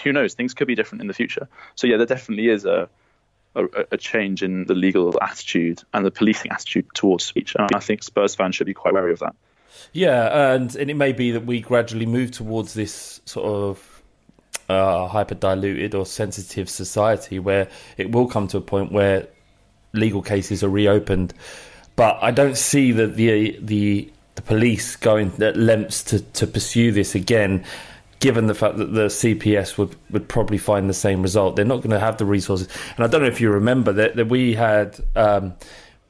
who 0.03 0.13
knows? 0.13 0.35
Things 0.35 0.55
could 0.55 0.67
be 0.67 0.75
different 0.75 1.03
in 1.03 1.07
the 1.07 1.15
future. 1.15 1.49
So 1.77 1.87
yeah, 1.87 1.99
there 1.99 2.07
definitely 2.07 2.49
is 2.49 2.65
a 2.65 2.89
a, 3.57 3.87
a 3.93 3.97
change 3.97 4.43
in 4.43 4.67
the 4.67 4.75
legal 4.75 5.19
attitude 5.23 5.83
and 5.93 6.05
the 6.05 6.11
policing 6.11 6.51
attitude 6.51 6.87
towards 6.95 7.25
speech. 7.25 7.55
And 7.59 7.71
I 7.75 7.81
think 7.81 8.03
Spurs 8.03 8.35
fans 8.35 8.55
should 8.57 8.67
be 8.67 8.75
quite 8.75 8.95
wary 8.95 9.13
of 9.13 9.19
that. 9.21 9.35
Yeah, 9.93 10.55
and, 10.55 10.75
and 10.77 10.91
it 10.91 10.95
may 10.95 11.13
be 11.13 11.33
that 11.33 11.47
we 11.47 11.61
gradually 11.61 12.07
move 12.07 12.31
towards 12.31 12.75
this 12.75 13.21
sort 13.25 13.47
of 13.47 14.03
uh, 14.69 15.07
hyper 15.09 15.35
diluted 15.35 15.95
or 15.95 16.07
sensitive 16.07 16.69
society 16.69 17.39
where 17.39 17.69
it 17.97 18.13
will 18.13 18.27
come 18.27 18.49
to 18.49 18.59
a 18.59 18.61
point 18.61 18.93
where 18.93 19.29
legal 19.93 20.23
cases 20.23 20.63
are 20.63 20.69
reopened. 20.69 21.33
But 21.95 22.19
I 22.21 22.31
don't 22.31 22.57
see 22.57 22.93
that 22.93 23.17
the 23.17 23.59
the 23.61 24.13
the 24.35 24.43
police 24.43 24.97
going 24.97 25.33
at 25.43 25.57
lengths 25.57 26.05
to, 26.05 26.21
to 26.21 26.47
pursue 26.47 26.93
this 26.93 27.15
again, 27.15 27.65
given 28.21 28.47
the 28.47 28.55
fact 28.55 28.77
that 28.79 28.93
the 28.95 29.07
CPS 29.07 29.77
would, 29.79 29.95
would 30.11 30.29
probably 30.29 30.59
find 30.59 30.89
the 30.89 30.95
same 30.95 31.23
result. 31.23 31.57
They're 31.57 31.65
not 31.65 31.77
going 31.79 31.91
to 31.91 31.99
have 32.01 32.17
the 32.17 32.25
resources. 32.25 32.69
And 32.97 33.05
I 33.05 33.09
don't 33.09 33.21
know 33.21 33.27
if 33.29 33.41
you 33.41 33.51
remember 33.51 33.93
that, 33.93 34.17
that 34.17 34.29
we 34.29 34.55
had. 34.55 34.99
Um, 35.15 35.55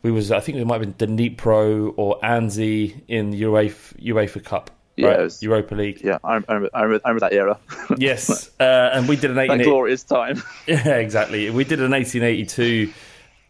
we 0.02 0.12
was 0.12 0.30
I 0.30 0.38
think 0.38 0.58
it 0.58 0.64
might 0.66 0.80
have 0.80 0.96
been 0.98 1.16
Dnipro 1.16 1.92
or 1.96 2.20
Anzhi 2.20 3.00
in 3.08 3.30
the 3.30 3.42
UEFA 3.42 4.00
UEFA 4.00 4.44
Cup, 4.44 4.70
Yeah, 4.96 5.08
right? 5.08 5.20
was- 5.22 5.42
Europa 5.42 5.74
League. 5.74 6.00
Yeah, 6.04 6.18
I 6.22 6.34
remember, 6.34 6.70
I 6.72 6.82
remember, 6.82 7.00
I 7.04 7.08
remember 7.10 7.20
that 7.28 7.32
era. 7.32 7.58
Yes, 7.98 8.50
uh, 8.60 8.90
and 8.92 9.08
we 9.08 9.16
did 9.16 9.30
an 9.30 9.36
that 9.36 9.50
18 9.50 9.64
glorious 9.64 10.04
time. 10.04 10.42
Yeah, 10.68 10.96
exactly. 10.96 11.50
We 11.50 11.64
did 11.64 11.80
an 11.80 11.90
1882 11.90 12.92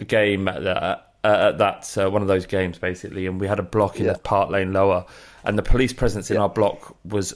game 0.07 0.49
at 0.49 0.62
that, 0.64 1.12
uh, 1.25 1.49
at 1.51 1.59
that 1.59 1.99
uh, 1.99 2.11
one 2.11 2.23
of 2.23 2.29
those 2.29 2.47
games 2.47 2.79
basically, 2.79 3.27
and 3.27 3.38
we 3.40 3.47
had 3.49 3.59
a 3.59 3.62
block 3.62 3.99
in 3.99 4.07
Yeah. 4.07 4.14
the 4.14 4.19
Park 4.21 4.49
Lane 4.51 4.73
Lower, 4.73 5.05
and 5.45 5.59
the 5.59 5.62
police 5.62 5.92
presence 5.92 6.31
in 6.31 6.37
Yeah. 6.37 6.42
our 6.42 6.49
block 6.49 6.97
was 7.05 7.35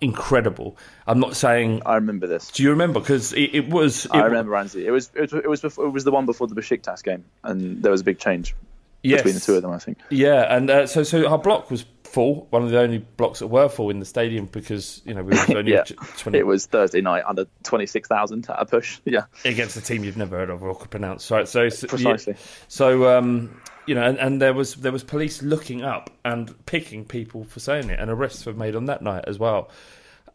incredible. 0.00 0.76
I'm 1.06 1.20
not 1.20 1.36
saying. 1.36 1.82
I 1.86 1.94
remember 1.96 2.26
this. 2.26 2.50
Do 2.50 2.62
you 2.62 2.70
remember? 2.70 3.00
Because 3.00 3.32
it, 3.32 3.54
it 3.54 3.68
was. 3.68 4.04
It, 4.06 4.12
I 4.12 4.24
remember 4.24 4.52
Ramsey. 4.52 4.86
It 4.86 4.90
was 4.90 5.10
it 5.14 5.20
was 5.20 5.32
it 5.32 5.48
was, 5.48 5.60
before, 5.60 5.86
it 5.86 5.90
was 5.90 6.04
the 6.04 6.10
one 6.10 6.26
before 6.26 6.46
the 6.46 6.54
Besiktas 6.54 7.02
game, 7.02 7.24
and 7.44 7.82
there 7.82 7.92
was 7.92 8.00
a 8.00 8.04
big 8.04 8.18
change 8.18 8.54
Yes. 9.02 9.18
between 9.20 9.34
the 9.34 9.40
two 9.40 9.54
of 9.54 9.62
them. 9.62 9.70
I 9.70 9.78
think. 9.78 9.98
Yeah, 10.10 10.54
and 10.54 10.68
uh, 10.70 10.86
so 10.86 11.02
so 11.02 11.26
our 11.28 11.38
block 11.38 11.70
was 11.70 11.84
full. 12.04 12.46
One 12.50 12.64
of 12.64 12.70
the 12.70 12.80
only 12.80 12.98
blocks 12.98 13.38
that 13.40 13.46
were 13.46 13.68
full 13.68 13.90
in 13.90 14.00
the 14.00 14.06
stadium 14.06 14.46
because 14.46 15.02
you 15.04 15.14
know 15.14 15.22
we 15.22 15.36
were 15.36 15.44
only 15.58 15.72
Yeah, 15.72 15.84
20 15.84 16.38
it 16.38 16.46
was 16.46 16.66
Thursday 16.66 17.00
night 17.00 17.22
under 17.26 17.46
twenty 17.62 17.86
six 17.86 18.08
thousand 18.08 18.48
at 18.50 18.56
a 18.60 18.66
push. 18.66 18.98
Yeah, 19.04 19.24
against 19.44 19.76
a 19.76 19.80
team 19.80 20.02
you've 20.04 20.16
never 20.16 20.36
heard 20.36 20.50
of 20.50 20.62
or 20.62 20.74
could 20.74 20.90
pronounce. 20.90 21.30
Right, 21.30 21.46
so, 21.46 21.68
so 21.68 21.86
Precisely. 21.86 22.32
yeah. 22.34 22.38
so 22.66 23.16
um, 23.18 23.60
you 23.88 23.94
know, 23.94 24.02
and, 24.02 24.18
and 24.18 24.42
there 24.42 24.52
was 24.52 24.74
there 24.74 24.92
was 24.92 25.02
police 25.02 25.42
looking 25.42 25.82
up 25.82 26.10
and 26.24 26.54
picking 26.66 27.06
people 27.06 27.44
for 27.44 27.58
saying 27.58 27.88
it, 27.88 27.98
and 27.98 28.10
arrests 28.10 28.44
were 28.44 28.52
made 28.52 28.76
on 28.76 28.84
that 28.84 29.00
night 29.00 29.24
as 29.26 29.38
well. 29.38 29.70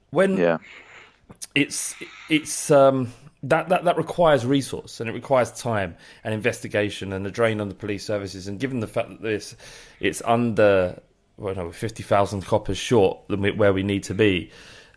When 0.10 0.38
yeah, 0.38 0.58
it's 1.54 1.96
it's 2.30 2.72
um, 2.72 3.14
that, 3.44 3.70
that 3.70 3.84
that 3.84 3.98
requires 3.98 4.44
resource 4.44 5.00
and 5.00 5.08
it 5.08 5.14
requires 5.14 5.52
time 5.52 5.96
and 6.24 6.34
investigation 6.34 7.14
and 7.14 7.28
a 7.28 7.32
drain 7.32 7.62
on 7.62 7.70
the 7.70 7.76
police 7.76 8.04
services. 8.04 8.48
And 8.48 8.60
given 8.60 8.80
the 8.80 8.88
fact 8.88 9.10
that 9.10 9.22
this 9.22 9.56
it's 10.00 10.24
under 10.26 11.00
well, 11.38 11.54
no, 11.54 11.72
fifty 11.72 12.02
thousand 12.02 12.46
coppers 12.46 12.78
short 12.78 13.20
than 13.28 13.42
we, 13.42 13.52
where 13.52 13.74
we 13.74 13.84
need 13.84 14.04
to 14.04 14.16
be. 14.16 14.52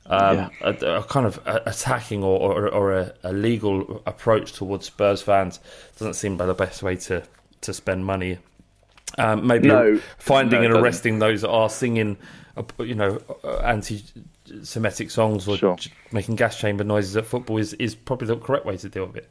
Um, 0.09 0.53
a, 0.61 0.71
a 0.71 1.03
kind 1.03 1.27
of 1.27 1.41
a- 1.47 1.63
attacking 1.67 2.23
or, 2.23 2.39
or, 2.39 2.69
or 2.69 2.93
a, 2.93 3.13
a 3.25 3.33
legal 3.33 4.05
approach 4.07 4.53
towards 4.53 4.87
Spurs 4.87 5.21
fans 5.21 5.59
doesn't 5.99 6.15
seem 6.15 6.37
like 6.37 6.47
the 6.47 6.55
best 6.55 6.81
way 6.81 6.95
to, 6.95 7.25
to 7.63 7.75
spend 7.75 8.05
money. 8.05 8.39
Um, 9.19 9.47
maybe 9.47 9.69
No. 9.69 10.01
finding 10.19 10.61
No, 10.63 10.67
and 10.67 10.75
arresting 10.77 11.19
those 11.21 11.41
that 11.43 11.51
are 11.51 11.71
singing, 11.71 12.17
uh, 12.57 12.63
you 12.81 12.95
know, 12.95 13.21
uh, 13.45 13.59
anti-Semitic 13.59 15.11
songs 15.11 15.47
or 15.49 15.57
Sure. 15.57 15.77
making 16.13 16.37
gas 16.37 16.59
chamber 16.59 16.85
noises 16.85 17.17
at 17.17 17.25
football 17.25 17.59
is, 17.59 17.73
is 17.75 17.95
probably 17.95 18.27
the 18.29 18.37
correct 18.37 18.67
way 18.67 18.77
to 18.77 18.89
deal 18.89 19.07
with 19.07 19.17
it. 19.17 19.31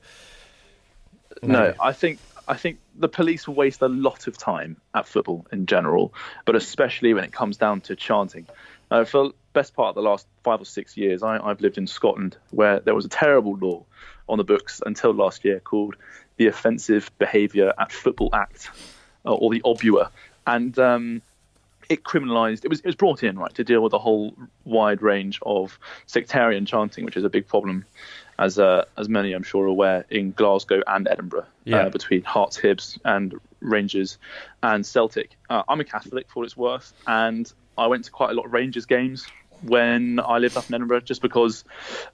no, 1.44 1.66
Maybe. 1.68 1.78
I 1.82 1.92
think 1.92 2.20
I 2.48 2.54
think 2.54 2.78
the 2.96 3.10
police 3.10 3.48
waste 3.48 3.82
a 3.82 3.88
lot 3.88 4.28
of 4.28 4.38
time 4.38 4.78
at 4.94 5.08
football 5.08 5.48
in 5.52 5.66
general, 5.66 6.14
but 6.46 6.56
especially 6.56 7.12
when 7.14 7.24
it 7.24 7.32
comes 7.32 7.58
down 7.58 7.82
to 7.82 7.96
chanting. 7.96 8.46
Uh, 8.92 9.04
for 9.04 9.30
the 9.30 9.34
best 9.54 9.74
part 9.74 9.90
of 9.90 9.96
the 9.96 10.04
last 10.04 10.28
five 10.44 10.62
or 10.62 10.66
six 10.66 10.96
years, 10.96 11.24
I, 11.24 11.40
I've 11.40 11.60
lived 11.60 11.80
in 11.80 11.88
Scotland, 11.88 12.38
where 12.52 12.80
there 12.82 12.94
was 12.94 13.04
a 13.06 13.10
terrible 13.10 13.58
law 13.58 13.84
on 14.30 14.38
the 14.38 14.44
books 14.44 14.80
until 14.86 15.12
last 15.12 15.44
year 15.44 15.60
called 15.60 15.96
the 16.38 16.48
Offensive 16.48 17.10
Behaviour 17.18 17.74
at 17.78 17.92
Football 17.92 18.30
Act, 18.34 18.70
uh, 19.26 19.34
or 19.34 19.52
the 19.52 19.62
OBUA, 19.62 20.10
and 20.46 20.78
um, 20.80 21.22
it 21.90 22.04
criminalised. 22.04 22.66
It 22.66 22.70
was 22.70 22.80
it 22.80 22.86
was 22.86 22.96
brought 22.96 23.24
in 23.24 23.38
right 23.38 23.54
to 23.56 23.64
deal 23.64 23.82
with 23.82 23.94
a 23.94 24.00
whole 24.00 24.34
wide 24.64 25.02
range 25.02 25.40
of 25.44 25.78
sectarian 26.06 26.66
chanting, 26.66 27.06
which 27.06 27.18
is 27.18 27.24
a 27.24 27.30
big 27.30 27.48
problem, 27.48 27.86
as 28.38 28.60
uh, 28.60 28.86
as 28.98 29.08
many 29.08 29.34
I'm 29.34 29.44
sure 29.44 29.64
are 29.64 29.68
aware 29.68 30.06
in 30.10 30.32
Glasgow 30.32 30.82
and 30.88 31.08
Edinburgh, 31.08 31.46
Yeah. 31.64 31.78
uh, 31.86 31.90
between 31.90 32.24
Hearts, 32.24 32.58
Hibs, 32.60 32.98
and 33.06 33.36
Rangers 33.62 34.18
and 34.62 34.86
Celtic. 34.86 35.32
Uh, 35.50 35.64
I'm 35.68 35.80
a 35.80 35.84
Catholic 35.86 36.28
for 36.30 36.40
what 36.42 36.46
it's 36.46 36.58
worth, 36.58 36.92
and 37.08 37.52
I 37.78 37.88
went 37.88 38.06
to 38.06 38.12
quite 38.12 38.32
a 38.32 38.34
lot 38.34 38.46
of 38.46 38.54
Rangers 38.54 38.86
games 38.86 39.26
when 39.62 40.20
I 40.20 40.38
lived 40.40 40.58
up 40.58 40.68
in 40.70 40.76
Edinburgh, 40.76 41.02
just 41.02 41.22
because 41.22 41.64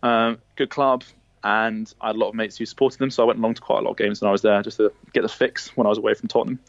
um, 0.04 0.38
good 0.56 0.70
club. 0.70 1.04
And 1.44 1.92
I 2.00 2.08
had 2.08 2.16
a 2.16 2.20
lot 2.20 2.30
of 2.30 2.36
mates 2.36 2.58
who 2.58 2.66
supported 2.66 3.00
them, 3.00 3.10
so 3.10 3.24
I 3.24 3.26
went 3.28 3.40
along 3.40 3.56
to 3.56 3.62
quite 3.62 3.80
a 3.80 3.82
lot 3.82 3.92
of 3.92 3.98
games 3.98 4.22
when 4.22 4.30
I 4.30 4.32
was 4.32 4.44
there 4.44 4.62
just 4.62 4.78
to 4.78 4.92
get 5.12 5.22
the 5.22 5.30
fix 5.30 5.76
when 5.76 5.88
I 5.88 5.90
was 5.90 5.98
away 5.98 6.14
from 6.14 6.28
Tottenham 6.28 6.60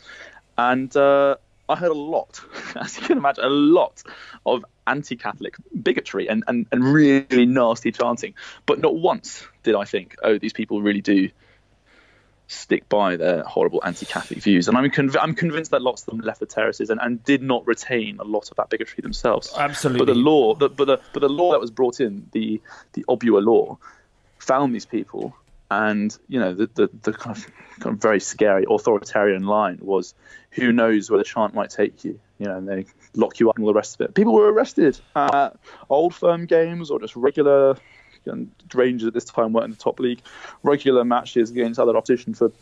and 0.58 0.94
uh, 0.96 1.36
I 1.68 1.76
heard 1.76 1.90
a 1.90 1.94
lot, 1.94 2.40
as 2.76 2.98
you 2.98 3.06
can 3.06 3.18
imagine, 3.18 3.44
a 3.44 3.48
lot 3.48 4.02
of 4.44 4.64
anti-Catholic 4.86 5.56
bigotry 5.80 6.28
and, 6.28 6.44
and, 6.46 6.66
and 6.72 6.84
really 6.84 7.46
nasty 7.46 7.92
chanting. 7.92 8.34
But 8.66 8.80
not 8.80 8.94
once 8.94 9.46
did 9.62 9.74
I 9.74 9.84
think, 9.84 10.16
oh, 10.22 10.38
these 10.38 10.52
people 10.52 10.82
really 10.82 11.00
do 11.00 11.30
stick 12.48 12.86
by 12.88 13.16
their 13.16 13.42
horrible 13.44 13.80
anti-Catholic 13.82 14.40
views. 14.40 14.68
And 14.68 14.76
I'm, 14.76 14.90
conv- 14.90 15.16
I'm 15.18 15.34
convinced 15.34 15.70
that 15.70 15.80
lots 15.80 16.02
of 16.02 16.06
them 16.06 16.18
left 16.18 16.40
the 16.40 16.46
terraces 16.46 16.90
and, 16.90 17.00
and 17.00 17.22
did 17.24 17.42
not 17.42 17.66
retain 17.66 18.18
a 18.18 18.24
lot 18.24 18.50
of 18.50 18.56
that 18.56 18.68
bigotry 18.68 19.00
themselves. 19.00 19.54
Absolutely. 19.56 20.04
But 20.04 20.12
the 20.12 20.18
law, 20.18 20.54
the, 20.54 20.68
but 20.68 20.84
the 20.84 21.00
but 21.14 21.20
the 21.20 21.30
law 21.30 21.52
that 21.52 21.60
was 21.60 21.70
brought 21.70 22.00
in, 22.00 22.28
the 22.32 22.60
the 22.92 23.04
Obua 23.08 23.42
law, 23.42 23.78
found 24.42 24.74
these 24.74 24.86
people, 24.86 25.34
and 25.70 26.16
you 26.28 26.40
know 26.40 26.54
the 26.54 26.68
the, 26.74 26.90
the 27.02 27.12
kind, 27.12 27.36
of, 27.36 27.46
kind 27.80 27.94
of 27.94 28.02
very 28.02 28.20
scary 28.20 28.64
authoritarian 28.68 29.44
line 29.44 29.78
was, 29.80 30.14
"Who 30.52 30.72
knows 30.72 31.10
where 31.10 31.18
the 31.18 31.24
chant 31.24 31.54
might 31.54 31.70
take 31.70 32.04
you?" 32.04 32.20
You 32.38 32.46
know, 32.46 32.56
and 32.56 32.68
they 32.68 32.86
lock 33.14 33.40
you 33.40 33.50
up 33.50 33.56
and 33.56 33.64
all 33.64 33.72
the 33.72 33.78
rest 33.78 33.94
of 33.94 34.06
it. 34.06 34.14
People 34.14 34.34
were 34.34 34.52
arrested 34.52 35.00
at 35.14 35.56
old 35.88 36.14
firm 36.14 36.46
games 36.46 36.90
or 36.90 37.00
just 37.00 37.16
regular. 37.16 37.76
And 38.24 38.52
Rangers 38.72 39.08
at 39.08 39.14
this 39.14 39.24
time 39.24 39.52
weren't 39.52 39.64
in 39.64 39.70
the 39.72 39.76
top 39.76 39.98
league. 39.98 40.20
Regular 40.62 41.04
matches 41.04 41.50
against 41.50 41.80
other 41.80 41.96
opposition 41.96 42.34
for 42.34 42.52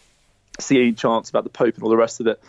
seeing 0.59 0.95
chants 0.95 1.29
about 1.29 1.45
the 1.45 1.51
Pope 1.51 1.75
and 1.75 1.83
all 1.83 1.91
the 1.91 1.99
rest 1.99 2.19
of 2.21 2.27
it 2.27 2.43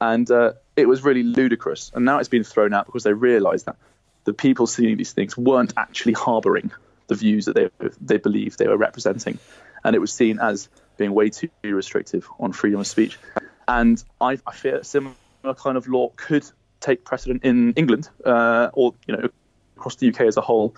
and 0.00 0.30
uh, 0.30 0.52
it 0.76 0.86
was 0.86 1.02
really 1.02 1.22
ludicrous. 1.22 1.90
And 1.94 2.04
now 2.04 2.18
it's 2.18 2.28
been 2.28 2.44
thrown 2.44 2.72
out 2.72 2.86
because 2.86 3.04
they 3.04 3.12
realised 3.12 3.66
that 3.66 3.76
the 4.24 4.32
people 4.32 4.66
seeing 4.66 4.96
these 4.96 5.12
things 5.12 5.36
weren't 5.36 5.72
actually 5.76 6.12
harbouring 6.12 6.70
the 7.08 7.14
views 7.14 7.46
that 7.46 7.54
they 7.56 7.68
they 8.00 8.18
believed 8.18 8.58
they 8.58 8.68
were 8.68 8.76
representing, 8.76 9.38
and 9.84 9.96
it 9.96 9.98
was 9.98 10.12
seen 10.12 10.38
as 10.38 10.68
being 10.96 11.12
way 11.12 11.30
too 11.30 11.48
restrictive 11.64 12.28
on 12.38 12.52
freedom 12.52 12.80
of 12.80 12.86
speech. 12.86 13.18
And 13.66 14.02
I, 14.20 14.38
I 14.46 14.52
fear 14.52 14.76
a 14.76 14.84
similar 14.84 15.14
kind 15.56 15.76
of 15.76 15.88
law 15.88 16.10
could 16.16 16.44
take 16.80 17.04
precedent 17.04 17.44
in 17.44 17.72
England 17.72 18.08
uh, 18.24 18.70
or 18.72 18.94
you 19.06 19.16
know 19.16 19.28
across 19.76 19.96
the 19.96 20.08
UK 20.08 20.22
as 20.22 20.36
a 20.36 20.40
whole 20.40 20.74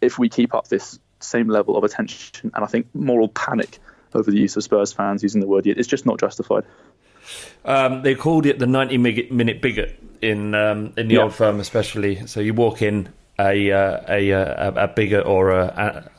if 0.00 0.18
we 0.18 0.28
keep 0.28 0.54
up 0.54 0.68
this 0.68 0.98
same 1.20 1.48
level 1.48 1.76
of 1.76 1.84
attention 1.84 2.50
and 2.54 2.64
I 2.64 2.66
think 2.68 2.86
moral 2.94 3.28
panic 3.28 3.78
over 4.14 4.30
the 4.30 4.38
use 4.38 4.56
of 4.56 4.62
Spurs 4.62 4.92
fans 4.92 5.22
using 5.22 5.40
the 5.40 5.46
word 5.46 5.66
yid. 5.66 5.78
It's 5.78 5.88
just 5.88 6.06
not 6.06 6.20
justified. 6.20 6.64
Um, 7.64 8.02
they 8.02 8.14
called 8.14 8.46
it 8.46 8.58
the 8.58 8.66
90 8.66 8.98
minute 8.98 9.60
bigot 9.60 9.98
in 10.22 10.54
um, 10.54 10.92
in 10.96 11.08
the 11.08 11.16
Yeah. 11.16 11.22
old 11.22 11.34
firm, 11.34 11.60
especially. 11.60 12.26
So 12.26 12.40
you 12.40 12.54
walk 12.54 12.80
in 12.82 13.08
a 13.38 13.70
uh, 13.72 14.00
a, 14.08 14.32
uh, 14.32 14.72
a, 14.72 14.84
a 14.84 14.88
bigot 14.88 15.24
or 15.26 15.50
a, 15.52 15.66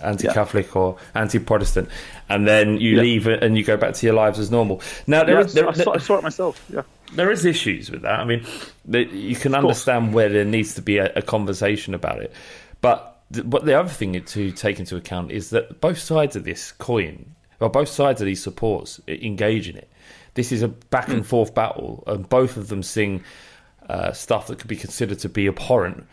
a 0.01 0.05
anti-Catholic 0.08 0.75
or 0.75 0.97
anti-Protestant, 1.15 1.89
and 2.29 2.47
then 2.47 2.77
you 2.79 2.95
Yeah. 2.95 3.01
leave 3.01 3.27
and 3.27 3.58
you 3.58 3.63
go 3.63 3.75
back 3.77 3.93
to 3.95 4.05
your 4.05 4.15
lives 4.15 4.39
as 4.39 4.49
normal. 4.51 4.82
Now 5.08 5.23
there 5.23 5.36
Yeah, 5.39 5.45
is- 5.45 5.53
there- 5.53 5.67
I, 5.67 5.73
saw, 5.73 5.93
I 5.93 5.97
saw 5.97 6.17
it 6.17 6.23
myself. 6.23 6.63
Yeah. 6.73 6.84
there 7.13 7.32
is 7.32 7.43
issues 7.45 7.91
with 7.91 8.03
that. 8.03 8.19
I 8.19 8.23
mean, 8.25 8.45
the, 8.86 9.03
you 9.05 9.36
can 9.36 9.53
understand 9.55 10.13
where 10.13 10.29
there 10.29 10.45
needs 10.45 10.75
to 10.75 10.82
be 10.82 10.97
a, 10.99 11.21
conversation 11.21 11.93
about 11.93 12.21
it, 12.21 12.32
but 12.82 13.21
th- 13.34 13.49
but 13.49 13.65
the 13.65 13.77
other 13.79 13.89
thing 13.89 14.21
to 14.23 14.51
take 14.51 14.79
into 14.79 14.95
account 14.95 15.32
is 15.32 15.49
that 15.49 15.82
both 15.82 15.97
sides 15.97 16.36
of 16.36 16.43
this 16.45 16.71
coin, 16.73 17.36
well, 17.60 17.69
both 17.69 17.89
sides 17.89 18.21
of 18.21 18.25
these 18.27 18.41
supports 18.41 19.01
engage 19.08 19.67
in 19.67 19.75
it. 19.75 19.89
This 20.36 20.51
is 20.53 20.62
a 20.62 20.67
back 20.69 21.10
and 21.10 21.25
forth 21.25 21.53
battle, 21.53 22.03
and 22.08 22.29
both 22.29 22.55
of 22.55 22.69
them 22.69 22.82
sing 22.84 23.23
uh, 23.89 24.12
stuff 24.13 24.47
that 24.47 24.60
could 24.60 24.67
be 24.69 24.75
considered 24.77 25.19
to 25.19 25.27
be 25.29 25.47
abhorrent. 25.47 26.05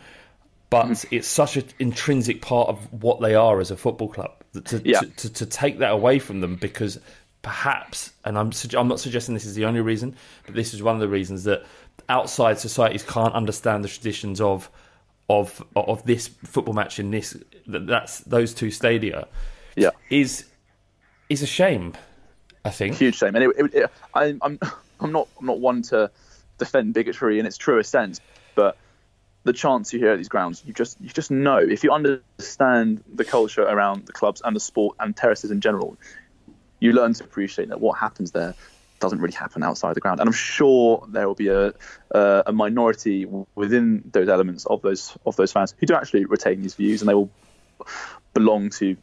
But 0.69 0.85
mm. 0.87 1.05
it's 1.11 1.27
such 1.27 1.55
an 1.55 1.65
intrinsic 1.79 2.41
part 2.41 2.67
of 2.67 2.91
what 2.91 3.21
they 3.21 3.35
are 3.35 3.59
as 3.61 3.71
a 3.71 3.77
football 3.77 4.09
club 4.09 4.33
to, 4.65 4.81
Yeah. 4.83 4.99
to, 4.99 5.05
to, 5.07 5.33
to 5.33 5.45
take 5.45 5.79
that 5.79 5.91
away 5.91 6.19
from 6.19 6.41
them 6.41 6.55
because 6.55 6.99
perhaps, 7.41 8.11
and 8.25 8.37
I'm 8.37 8.51
I'm 8.77 8.87
not 8.87 8.99
suggesting 8.99 9.33
this 9.33 9.45
is 9.45 9.55
the 9.55 9.65
only 9.65 9.79
reason, 9.81 10.15
but 10.45 10.55
this 10.55 10.73
is 10.73 10.83
one 10.83 10.95
of 10.95 11.01
the 11.01 11.07
reasons 11.07 11.45
that 11.45 11.63
outside 12.09 12.59
societies 12.59 13.03
can't 13.03 13.33
understand 13.33 13.83
the 13.83 13.87
traditions 13.87 14.41
of 14.41 14.69
of 15.29 15.63
of 15.75 16.05
this 16.05 16.27
football 16.27 16.73
match 16.73 16.99
in 16.99 17.11
this 17.11 17.37
that 17.67 17.87
that's 17.87 18.19
those 18.21 18.53
two 18.53 18.71
stadia 18.71 19.27
Yeah. 19.75 19.91
is 20.09 20.45
is 21.29 21.41
a 21.41 21.47
shame. 21.47 21.93
I 22.65 22.69
think. 22.71 22.95
huge 22.95 23.15
shame. 23.15 23.35
And 23.35 23.45
it, 23.45 23.51
it, 23.57 23.73
it, 23.73 23.91
I, 24.13 24.35
I'm 24.41 24.59
I'm 24.99 25.11
not 25.11 25.27
I'm 25.39 25.45
not 25.45 25.59
one 25.59 25.81
to 25.83 26.11
defend 26.57 26.93
bigotry 26.93 27.39
in 27.39 27.45
its 27.45 27.57
truest 27.57 27.91
sense, 27.91 28.19
but 28.55 28.77
the 29.47 29.53
chants 29.53 29.93
you 29.93 29.99
hear 29.99 30.11
at 30.11 30.17
these 30.17 30.29
grounds, 30.29 30.61
you 30.65 30.73
just 30.73 30.99
you 31.01 31.09
just 31.09 31.31
know 31.31 31.57
if 31.57 31.83
you 31.83 31.91
understand 31.91 33.03
the 33.11 33.25
culture 33.25 33.63
around 33.63 34.05
the 34.05 34.13
clubs 34.13 34.41
and 34.43 34.55
the 34.55 34.59
sport 34.59 34.95
and 34.99 35.15
terraces 35.15 35.49
in 35.49 35.61
general, 35.61 35.97
you 36.79 36.91
learn 36.91 37.13
to 37.13 37.23
appreciate 37.23 37.69
that 37.69 37.81
what 37.81 37.97
happens 37.97 38.31
there 38.31 38.53
doesn't 38.99 39.19
really 39.19 39.35
happen 39.35 39.63
outside 39.63 39.95
the 39.95 39.99
ground. 39.99 40.19
And 40.19 40.27
I'm 40.27 40.33
sure 40.33 41.07
there 41.09 41.27
will 41.27 41.35
be 41.35 41.47
a 41.47 41.73
uh, 42.13 42.43
a 42.45 42.51
minority 42.51 43.25
within 43.55 44.03
those 44.11 44.29
elements 44.29 44.65
of 44.65 44.81
those 44.81 45.17
of 45.25 45.35
those 45.37 45.51
fans 45.51 45.73
who 45.77 45.85
do 45.87 45.95
actually 45.95 46.25
retain 46.25 46.61
these 46.61 46.75
views, 46.75 47.01
and 47.01 47.09
they 47.09 47.15
will 47.15 47.31
belong 48.33 48.69
to 48.69 48.97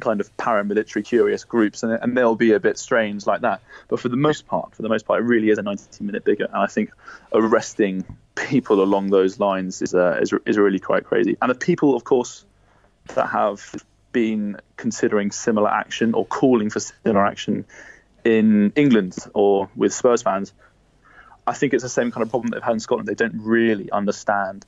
kind 0.00 0.20
of 0.20 0.36
paramilitary 0.36 1.04
curious 1.04 1.44
groups 1.44 1.82
and, 1.82 1.92
and 1.92 2.16
they'll 2.16 2.34
be 2.34 2.52
a 2.52 2.60
bit 2.60 2.78
strange 2.78 3.26
like 3.26 3.42
that 3.42 3.60
but 3.88 4.00
for 4.00 4.08
the 4.08 4.16
most 4.16 4.46
part 4.46 4.74
for 4.74 4.82
the 4.82 4.88
most 4.88 5.06
part 5.06 5.20
it 5.20 5.24
really 5.24 5.50
is 5.50 5.58
a 5.58 5.62
90 5.62 6.04
minute 6.04 6.24
bigot 6.24 6.50
and 6.52 6.62
i 6.62 6.66
think 6.66 6.90
arresting 7.32 8.04
people 8.34 8.82
along 8.82 9.10
those 9.10 9.38
lines 9.38 9.80
is, 9.80 9.94
uh, 9.94 10.18
is, 10.20 10.34
is 10.44 10.58
really 10.58 10.80
quite 10.80 11.04
crazy 11.04 11.36
and 11.40 11.50
the 11.50 11.54
people 11.54 11.94
of 11.94 12.04
course 12.04 12.44
that 13.14 13.26
have 13.26 13.74
been 14.12 14.56
considering 14.76 15.30
similar 15.30 15.70
action 15.70 16.14
or 16.14 16.24
calling 16.26 16.70
for 16.70 16.80
similar 16.80 17.24
action 17.24 17.64
in 18.24 18.72
england 18.74 19.16
or 19.34 19.68
with 19.76 19.92
spurs 19.92 20.22
fans 20.22 20.52
i 21.46 21.52
think 21.52 21.74
it's 21.74 21.82
the 21.82 21.88
same 21.88 22.10
kind 22.10 22.22
of 22.22 22.30
problem 22.30 22.50
they've 22.50 22.62
had 22.62 22.72
in 22.72 22.80
scotland 22.80 23.06
they 23.06 23.14
don't 23.14 23.38
really 23.40 23.90
understand 23.90 24.64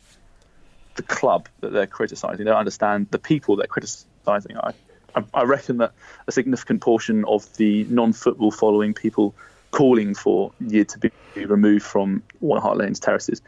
the 0.97 1.03
club 1.03 1.49
that 1.61 1.73
they're 1.73 1.87
criticising. 1.87 2.45
They 2.45 2.51
don't 2.51 2.59
understand 2.59 3.09
the 3.11 3.19
people 3.19 3.57
they're 3.57 3.67
criticising. 3.67 4.57
I, 4.57 4.73
I, 5.17 5.25
I 5.35 5.43
reckon 5.45 5.79
that 5.79 5.93
a 6.27 6.33
significant 6.33 6.83
portion 6.83 7.25
of 7.25 7.53
the 7.57 7.85
non-football 7.85 8.51
following 8.51 8.95
people 8.95 9.35
calling 9.71 10.15
for 10.15 10.53
Yid 10.61 10.89
to 10.91 10.99
be 10.99 11.11
removed 11.35 11.85
from 11.85 12.23
White 12.41 12.63
Hart 12.63 12.77
Lane's 12.77 13.01
terraces, 13.01 13.43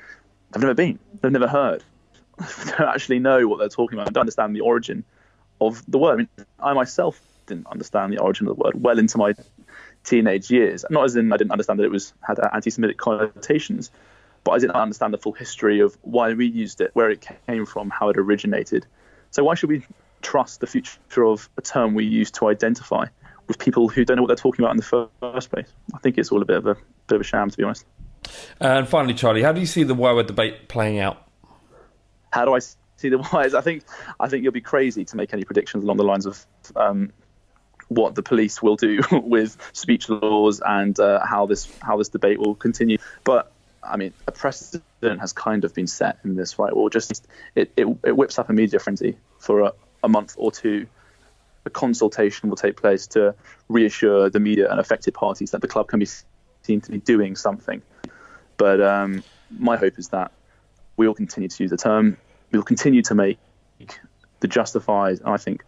they've 0.51 0.63
never 0.63 0.75
been. 0.75 0.99
They've 1.21 1.33
never 1.33 1.49
heard. 1.49 1.83
they 2.39 2.73
don't 2.73 2.89
actually 2.89 3.19
know 3.19 3.47
what 3.47 3.59
they're 3.59 3.69
talking 3.69 3.99
about. 3.99 4.07
They 4.07 4.13
don't 4.13 4.23
understand 4.23 4.57
the 4.57 4.61
origin 4.61 5.05
of 5.61 5.83
the 5.89 5.99
word. 5.99 6.13
I 6.13 6.17
mean, 6.17 6.29
I 6.61 6.73
myself 6.73 7.21
didn't 7.47 7.67
understand 7.67 8.13
the 8.13 8.19
origin 8.19 8.47
of 8.49 8.57
the 8.57 8.63
word 8.63 8.83
well 8.83 8.99
into 8.99 9.19
my 9.19 9.35
teenage 10.05 10.51
years. 10.51 10.85
Not 10.91 11.05
as 11.05 11.17
in 11.17 11.33
I 11.33 11.37
didn't 11.37 11.53
understand 11.53 11.79
that 11.81 11.85
it 11.85 11.91
was 11.91 12.13
had 12.23 12.39
anti-Semitic 12.53 12.97
connotations, 12.97 13.91
but 14.45 14.53
I 14.53 14.59
didn't 14.59 14.77
understand 14.77 15.13
the 15.13 15.19
full 15.19 15.33
history 15.33 15.81
of 15.81 15.97
why 16.03 16.33
we 16.35 16.47
used 16.47 16.81
it, 16.81 16.91
where 16.95 17.11
it 17.11 17.27
came 17.47 17.67
from, 17.67 17.91
how 17.91 18.09
it 18.11 18.17
originated. 18.17 18.87
So 19.31 19.45
why 19.45 19.55
should 19.55 19.71
we 19.71 19.83
trust 20.23 20.61
the 20.61 20.67
future 20.67 21.25
of 21.25 21.49
a 21.57 21.63
term 21.63 21.95
we 21.95 22.05
use 22.05 22.31
to 22.33 22.49
identify 22.49 23.07
with 23.47 23.59
people 23.59 23.89
who 23.89 24.05
don't 24.05 24.17
know 24.17 24.23
what 24.23 24.29
they're 24.29 24.37
talking 24.37 24.65
about 24.65 24.73
in 24.73 24.77
the 24.77 25.09
first 25.21 25.51
place? 25.51 25.69
I 25.95 25.99
think 25.99 26.19
it's 26.19 26.31
all 26.31 26.43
a 26.43 26.45
bit 26.45 26.57
of 26.57 26.67
a 26.67 26.77
bit 27.07 27.17
of 27.17 27.21
a 27.21 27.25
sham, 27.25 27.51
to 27.51 27.57
be 27.57 27.65
honest. 27.65 27.85
And 28.61 28.89
finally, 28.89 29.15
Charlie, 29.15 29.43
how 29.43 29.53
do 29.53 29.61
you 29.61 29.67
see 29.67 29.85
the 29.85 29.95
Y 29.95 30.13
word 30.13 30.27
debate 30.27 30.69
playing 30.69 30.99
out? 30.99 31.27
How 32.33 32.45
do 32.45 32.55
I 32.55 32.59
see 32.59 33.09
the 33.09 33.19
wires? 33.33 33.55
I 33.55 33.61
think 33.61 33.85
I 34.21 34.29
think 34.29 34.45
you'll 34.45 34.53
be 34.53 34.61
crazy 34.61 35.05
to 35.05 35.17
make 35.17 35.33
any 35.33 35.45
predictions 35.45 35.85
along 35.85 35.97
the 35.97 36.05
lines 36.05 36.27
of 36.27 36.45
um, 36.77 37.13
what 37.89 38.15
the 38.15 38.23
police 38.23 38.63
will 38.63 38.77
do 38.77 39.01
with 39.13 39.57
speech 39.73 40.09
laws 40.09 40.61
and 40.65 40.99
uh, 41.01 41.25
how 41.25 41.47
this 41.47 41.69
how 41.81 41.97
this 41.97 42.09
debate 42.09 42.39
will 42.39 42.55
continue. 42.55 42.99
But 43.25 43.53
I 43.83 43.97
mean, 43.97 44.13
a 44.27 44.33
precedent 44.33 45.21
has 45.21 45.33
kind 45.33 45.65
of 45.65 45.75
been 45.75 45.87
set 45.87 46.19
in 46.25 46.37
this, 46.37 46.59
right? 46.59 46.75
Well, 46.77 46.89
just 46.89 47.27
it, 47.55 47.73
it, 47.77 47.87
it 48.05 48.17
whips 48.17 48.39
up 48.39 48.51
a 48.51 48.53
media 48.53 48.79
frenzy 48.79 49.17
for 49.39 49.61
a, 49.61 49.73
a 50.03 50.09
month 50.09 50.35
or 50.37 50.51
two. 50.53 50.87
A 51.65 51.71
consultation 51.71 52.49
will 52.49 52.57
take 52.57 52.77
place 52.77 53.07
to 53.09 53.35
reassure 53.69 54.31
the 54.31 54.41
media 54.41 54.71
and 54.71 54.81
affected 54.81 55.15
parties 55.15 55.51
that 55.51 55.61
the 55.61 55.69
club 55.69 55.89
can 55.89 55.99
be 55.99 56.07
seen 56.63 56.81
to 56.81 56.91
be 56.91 56.99
doing 56.99 57.37
something. 57.37 57.83
But 58.57 58.81
um, 58.81 59.23
my 59.59 59.77
hope 59.77 59.99
is 59.99 60.09
that 60.09 60.33
we 60.97 61.07
will 61.07 61.15
continue 61.15 61.49
to 61.49 61.63
use 61.63 61.71
the 61.71 61.77
term. 61.77 62.17
We 62.51 62.59
will 62.59 62.65
continue 62.65 63.03
to 63.03 63.15
make 63.15 63.39
the 64.41 64.49
justified, 64.49 65.21
I 65.25 65.37
think, 65.37 65.65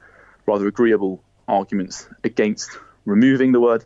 rather 0.46 0.66
agreeable 0.66 1.22
arguments 1.46 2.08
against 2.24 2.70
removing 3.04 3.52
the 3.52 3.60
word. 3.60 3.84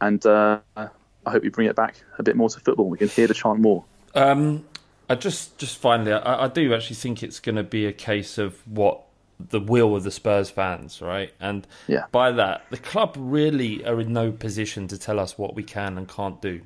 And 0.00 0.24
uh, 0.26 0.60
I 0.76 0.88
hope 1.26 1.42
we 1.42 1.48
bring 1.48 1.68
it 1.68 1.76
back 1.76 1.96
a 2.18 2.22
bit 2.22 2.36
more 2.36 2.48
to 2.48 2.60
football. 2.60 2.88
We 2.88 2.98
can 2.98 3.08
hear 3.08 3.26
the 3.26 3.34
chant 3.34 3.60
more. 3.60 3.84
Um, 4.14 4.64
I 5.08 5.14
just, 5.14 5.58
just 5.58 5.78
finally, 5.78 6.12
I, 6.12 6.44
I 6.44 6.48
do 6.48 6.74
actually 6.74 6.96
think 6.96 7.22
it's 7.22 7.40
going 7.40 7.56
to 7.56 7.62
be 7.62 7.86
a 7.86 7.92
case 7.92 8.38
of 8.38 8.66
what 8.66 9.05
the 9.38 9.60
will 9.60 9.94
of 9.94 10.02
the 10.02 10.10
Spurs 10.10 10.48
fans, 10.50 11.02
right? 11.02 11.32
And 11.40 11.66
Yeah. 11.88 12.04
by 12.10 12.32
that, 12.32 12.62
the 12.70 12.78
club 12.78 13.14
really 13.18 13.84
are 13.84 14.00
in 14.00 14.12
no 14.12 14.32
position 14.32 14.88
to 14.88 14.98
tell 14.98 15.20
us 15.20 15.36
what 15.36 15.54
we 15.54 15.62
can 15.62 15.98
and 15.98 16.08
can't 16.08 16.40
do. 16.40 16.62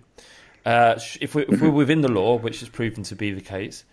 Uh, 0.65 0.99
if, 1.21 1.35
we, 1.35 1.45
if 1.47 1.61
we're 1.61 1.71
within 1.71 2.01
the 2.03 2.11
law, 2.11 2.37
which 2.39 2.61
has 2.61 2.69
proven 2.69 3.03
to 3.05 3.17
be 3.17 3.33
the 3.33 3.41
case, 3.41 3.85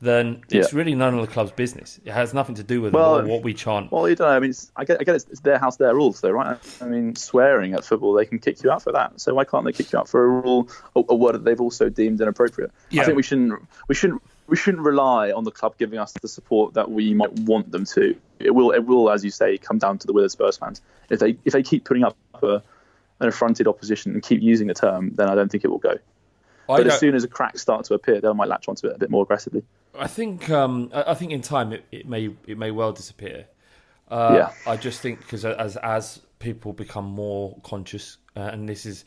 then 0.00 0.42
it's 0.50 0.72
Yeah. 0.72 0.78
really 0.78 0.94
none 0.96 1.14
of 1.14 1.20
the 1.20 1.32
club's 1.32 1.52
business. 1.52 2.00
It 2.04 2.10
has 2.12 2.32
nothing 2.34 2.56
to 2.56 2.64
do 2.64 2.80
with 2.80 2.92
Well, 2.92 3.24
what 3.24 3.42
we 3.44 3.54
chant. 3.54 3.92
Well, 3.92 4.08
you 4.08 4.16
don't 4.16 4.28
know. 4.28 4.34
I 4.34 4.40
mean, 4.40 4.50
it's, 4.50 4.72
I 4.74 4.84
get, 4.84 4.98
I 5.00 5.04
get 5.04 5.14
it's, 5.14 5.26
it's 5.30 5.40
their 5.40 5.58
house, 5.58 5.76
their 5.76 5.94
rules, 5.94 6.20
though, 6.20 6.30
right? 6.30 6.58
I 6.80 6.86
mean, 6.86 7.14
swearing 7.14 7.74
at 7.74 7.84
football, 7.84 8.12
they 8.14 8.24
can 8.24 8.38
kick 8.40 8.62
you 8.64 8.70
out 8.70 8.82
for 8.82 8.92
that. 8.92 9.20
So 9.20 9.34
why 9.34 9.44
can't 9.44 9.64
they 9.64 9.72
kick 9.72 9.92
you 9.92 9.98
out 10.00 10.08
for 10.08 10.24
a 10.24 10.28
rule, 10.28 10.68
a, 10.96 11.02
a 11.08 11.14
word 11.14 11.34
that 11.34 11.44
they've 11.44 11.60
also 11.60 11.88
deemed 11.88 12.20
inappropriate? 12.20 12.72
Yeah. 12.90 13.02
I 13.02 13.04
think 13.04 13.16
we 13.16 13.22
shouldn't, 13.22 13.62
we 13.86 13.94
shouldn't, 13.94 14.22
we 14.52 14.56
shouldn't 14.58 14.82
rely 14.82 15.32
on 15.32 15.44
the 15.44 15.50
club 15.50 15.78
giving 15.78 15.98
us 15.98 16.12
the 16.12 16.28
support 16.28 16.74
that 16.74 16.90
we 16.90 17.14
might 17.14 17.32
want 17.32 17.72
them 17.72 17.86
to. 17.86 18.14
It 18.38 18.50
will, 18.50 18.70
it 18.72 18.80
will, 18.80 19.08
as 19.10 19.24
you 19.24 19.30
say, 19.30 19.56
come 19.56 19.78
down 19.78 19.96
to 19.96 20.06
the 20.06 20.12
of 20.12 20.30
Spurs 20.30 20.58
fans. 20.58 20.82
If 21.08 21.20
they, 21.20 21.38
if 21.46 21.54
they 21.54 21.62
keep 21.62 21.86
putting 21.86 22.04
up 22.04 22.18
a, 22.42 22.62
an 23.20 23.28
affronted 23.28 23.66
opposition 23.66 24.12
and 24.12 24.22
keep 24.22 24.42
using 24.42 24.66
the 24.66 24.74
term, 24.74 25.14
then 25.14 25.30
I 25.30 25.34
don't 25.34 25.50
think 25.50 25.64
it 25.64 25.68
will 25.68 25.78
go. 25.78 25.92
I 26.68 26.76
But 26.76 26.86
as 26.86 26.98
soon 26.98 27.14
as 27.14 27.24
a 27.24 27.28
crack 27.28 27.56
starts 27.58 27.88
to 27.88 27.94
appear, 27.94 28.20
they 28.20 28.30
might 28.34 28.48
latch 28.48 28.68
onto 28.68 28.88
it 28.88 28.96
a 28.96 28.98
bit 28.98 29.08
more 29.08 29.22
aggressively. 29.22 29.62
I 29.98 30.06
think 30.06 30.50
um, 30.50 30.90
I 30.92 31.12
I 31.12 31.14
think 31.14 31.32
in 31.32 31.40
time 31.40 31.72
it, 31.72 31.86
it 31.90 32.06
may 32.06 32.36
it 32.46 32.58
may 32.58 32.70
well 32.70 32.92
disappear. 32.92 33.46
Uh, 34.10 34.34
Yeah. 34.36 34.70
I 34.70 34.76
just 34.76 35.00
think 35.00 35.20
because 35.20 35.46
as 35.46 35.78
as 35.78 36.20
people 36.40 36.74
become 36.74 37.06
more 37.06 37.56
conscious, 37.62 38.18
uh, 38.36 38.40
and 38.52 38.68
this 38.68 38.84
is, 38.84 39.06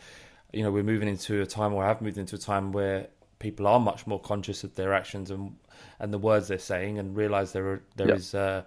you 0.52 0.64
know, 0.64 0.72
we're 0.72 0.82
moving 0.82 1.08
into 1.08 1.40
a 1.44 1.46
time, 1.46 1.72
or 1.72 1.86
have 1.86 2.02
moved 2.02 2.18
into 2.18 2.36
a 2.36 2.40
time 2.40 2.72
where 2.72 3.10
people 3.39 3.67
are 3.67 3.80
much 3.80 4.08
more 4.08 4.19
conscious 4.19 4.63
of 4.63 4.76
their 4.76 4.93
actions 4.93 5.32
and 5.32 5.56
and 6.00 6.13
the 6.13 6.17
words 6.17 6.48
they're 6.50 6.58
saying, 6.60 7.00
and 7.00 7.15
realise 7.15 7.52
there 7.52 7.67
are, 7.67 7.82
there 7.95 8.10
Yeah. 8.10 8.15
is 8.15 8.36
uh, 8.36 8.63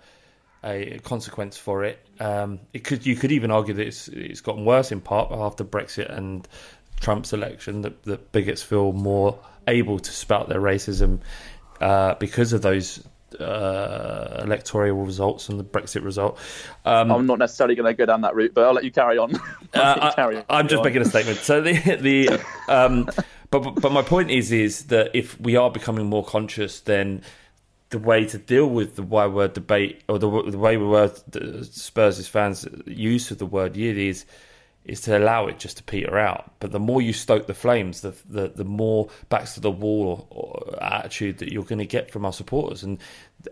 a 0.65 0.99
consequence 1.05 1.57
for 1.57 1.85
it. 1.85 2.05
Um, 2.21 2.61
it 2.73 2.85
could 2.85 3.07
you 3.07 3.17
could 3.17 3.33
even 3.33 3.51
argue 3.51 3.75
that 3.75 3.87
it's 3.87 4.09
it's 4.09 4.41
gotten 4.41 4.65
worse 4.65 4.93
in 4.93 5.01
part 5.01 5.31
after 5.31 5.65
Brexit 5.65 6.11
and 6.15 6.47
Trump's 7.01 7.33
election 7.33 7.83
that 7.83 8.03
that 8.05 8.33
bigots 8.33 8.63
feel 8.63 8.93
more 8.93 9.39
able 9.67 9.99
to 9.99 10.11
spout 10.11 10.49
their 10.49 10.61
racism 10.61 11.21
uh, 11.81 12.15
because 12.15 12.53
of 12.53 12.63
those 12.63 13.05
uh, 13.39 14.41
electoral 14.43 15.05
results 15.05 15.49
and 15.49 15.61
the 15.61 15.65
Brexit 15.65 16.03
result. 16.03 16.39
Um, 16.85 17.13
I'm 17.13 17.27
not 17.27 17.39
necessarily 17.39 17.75
going 17.75 17.87
to 17.87 17.95
go 17.95 18.07
down 18.07 18.23
that 18.23 18.35
route, 18.35 18.53
but 18.55 18.65
I'll 18.65 18.73
let 18.73 18.85
you 18.85 18.91
carry 18.91 19.19
on. 19.19 19.35
I'll 19.75 20.13
let 20.17 20.33
you 20.33 20.39
uh. 20.39 20.43
I, 20.49 20.61
am 20.61 20.69
just 20.69 20.79
on. 20.81 20.85
making 20.85 21.03
a 21.03 21.05
statement. 21.05 21.39
So 21.39 21.61
the 21.61 21.73
the 22.01 22.41
um, 22.69 23.09
but 23.51 23.61
but- 23.81 23.93
my 23.93 24.03
point 24.03 24.31
is 24.31 24.53
is 24.53 24.85
that 24.87 25.11
if 25.15 25.41
we 25.41 25.57
are 25.57 25.71
becoming 25.71 26.07
more 26.07 26.25
conscious, 26.25 26.81
then 26.81 27.23
the 27.91 27.99
way 27.99 28.27
to 28.27 28.39
deal 28.39 28.67
with 28.67 28.97
the 28.97 29.03
Y 29.03 29.27
word 29.27 29.55
debate 29.55 30.03
or 30.09 30.19
the, 30.19 30.29
the 30.51 30.59
way 30.59 30.77
we 30.77 30.85
were 30.85 31.11
Spurs 31.63 32.29
fans 32.29 32.67
use 32.87 33.31
of 33.31 33.39
the 33.39 33.47
word 33.47 33.77
yid 33.77 33.97
is 33.97 34.27
is 34.85 35.03
to 35.03 35.17
allow 35.17 35.47
it 35.47 35.59
just 35.59 35.77
to 35.77 35.83
peter 35.83 36.19
out. 36.19 36.51
But 36.61 36.73
the 36.73 36.81
more 36.81 37.03
you 37.03 37.13
stoke 37.13 37.47
the 37.47 37.55
flames, 37.55 38.01
the 38.01 38.15
the, 38.29 38.49
the 38.49 38.65
more 38.65 39.09
backs 39.29 39.55
to 39.55 39.61
the 39.61 39.71
wall 39.71 40.27
or, 40.31 40.75
or 40.75 40.83
attitude 40.83 41.39
that 41.39 41.53
you're 41.53 41.65
going 41.65 41.79
to 41.79 41.87
get 41.87 42.11
from 42.11 42.25
our 42.25 42.33
supporters. 42.33 42.83
And 42.83 42.99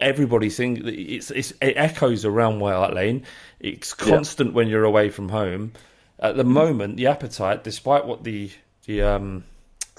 everybody 0.00 0.50
thinks 0.50 0.82
it's, 0.85 1.30
it's 1.30 1.52
it 1.62 1.74
echoes 1.76 2.24
around 2.24 2.61
White 2.61 2.74
Hart 2.74 2.94
Lane. 2.94 3.24
It's 3.61 3.94
constant 3.94 4.50
yeah. 4.50 4.56
when 4.56 4.68
you're 4.68 4.85
away 4.85 5.11
from 5.11 5.28
home. 5.28 5.72
At 6.18 6.37
the 6.37 6.44
moment, 6.44 6.96
the 6.96 7.06
appetite, 7.06 7.64
despite 7.64 8.06
what 8.06 8.24
the 8.24 8.50
the 8.87 9.02
um, 9.02 9.44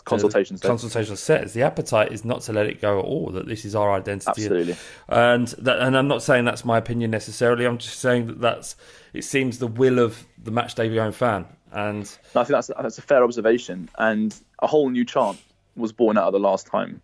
consultation 0.07 0.57
says. 0.57 0.67
consultation 0.67 1.15
says 1.15 1.53
the 1.53 1.61
appetite 1.61 2.11
is 2.11 2.23
not 2.23 2.41
to 2.41 2.53
let 2.53 2.65
it 2.65 2.81
go 2.81 2.99
at 2.99 3.05
all 3.05 3.29
that 3.31 3.47
this 3.47 3.65
is 3.65 3.75
our 3.75 3.91
identity. 3.91 4.29
Absolutely. 4.29 4.75
And 5.07 5.47
that, 5.59 5.79
and 5.79 5.97
I'm 5.97 6.07
not 6.07 6.23
saying 6.23 6.45
that's 6.45 6.65
my 6.65 6.77
opinion 6.77 7.11
necessarily. 7.11 7.65
I'm 7.65 7.77
just 7.77 7.99
saying 7.99 8.27
that 8.27 8.41
that's 8.41 8.75
it 9.13 9.23
seems 9.23 9.59
the 9.59 9.67
will 9.67 9.99
of 9.99 10.25
the 10.41 10.51
match 10.51 10.75
day 10.75 10.93
going 10.93 11.11
fan. 11.11 11.45
And 11.71 12.03
I 12.35 12.43
think 12.43 12.47
that's 12.47 12.67
that's 12.67 12.97
a 12.97 13.01
fair 13.01 13.23
observation. 13.23 13.89
And 13.97 14.35
a 14.59 14.67
whole 14.67 14.89
new 14.89 15.05
chant 15.05 15.37
was 15.75 15.91
born 15.91 16.17
out 16.17 16.25
of 16.25 16.33
the 16.33 16.39
last 16.39 16.67
time 16.67 17.01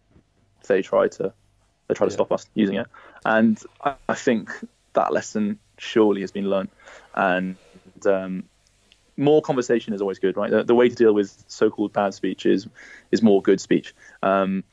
they 0.68 0.82
tried 0.82 1.12
to 1.13 1.34
they 1.88 1.94
tried 1.94 2.08
to 2.08 2.12
yeah. 2.12 2.16
stop 2.16 2.32
us 2.32 2.48
using 2.54 2.76
it. 2.76 2.88
And 3.26 3.62
I, 3.84 3.96
I, 4.08 4.16
think 4.16 4.52
that 4.94 5.12
lesson 5.12 5.60
surely 5.78 6.22
has 6.22 6.32
been 6.32 6.50
learned. 6.50 6.70
And 7.13 7.58
um, 8.06 8.46
more 9.17 9.41
conversation 9.41 9.93
is 9.93 10.02
always 10.02 10.19
good, 10.19 10.38
right? 10.38 10.49
The, 10.49 10.63
the, 10.63 10.76
way 10.76 10.89
to 10.89 10.95
deal 10.95 11.13
with 11.13 11.43
so-called 11.47 11.93
bad 11.93 12.13
speech 12.13 12.45
is 12.45 12.67
is 13.12 13.21
more 13.21 13.41
good 13.41 13.62
speech. 13.62 13.93
Um, 14.21 14.63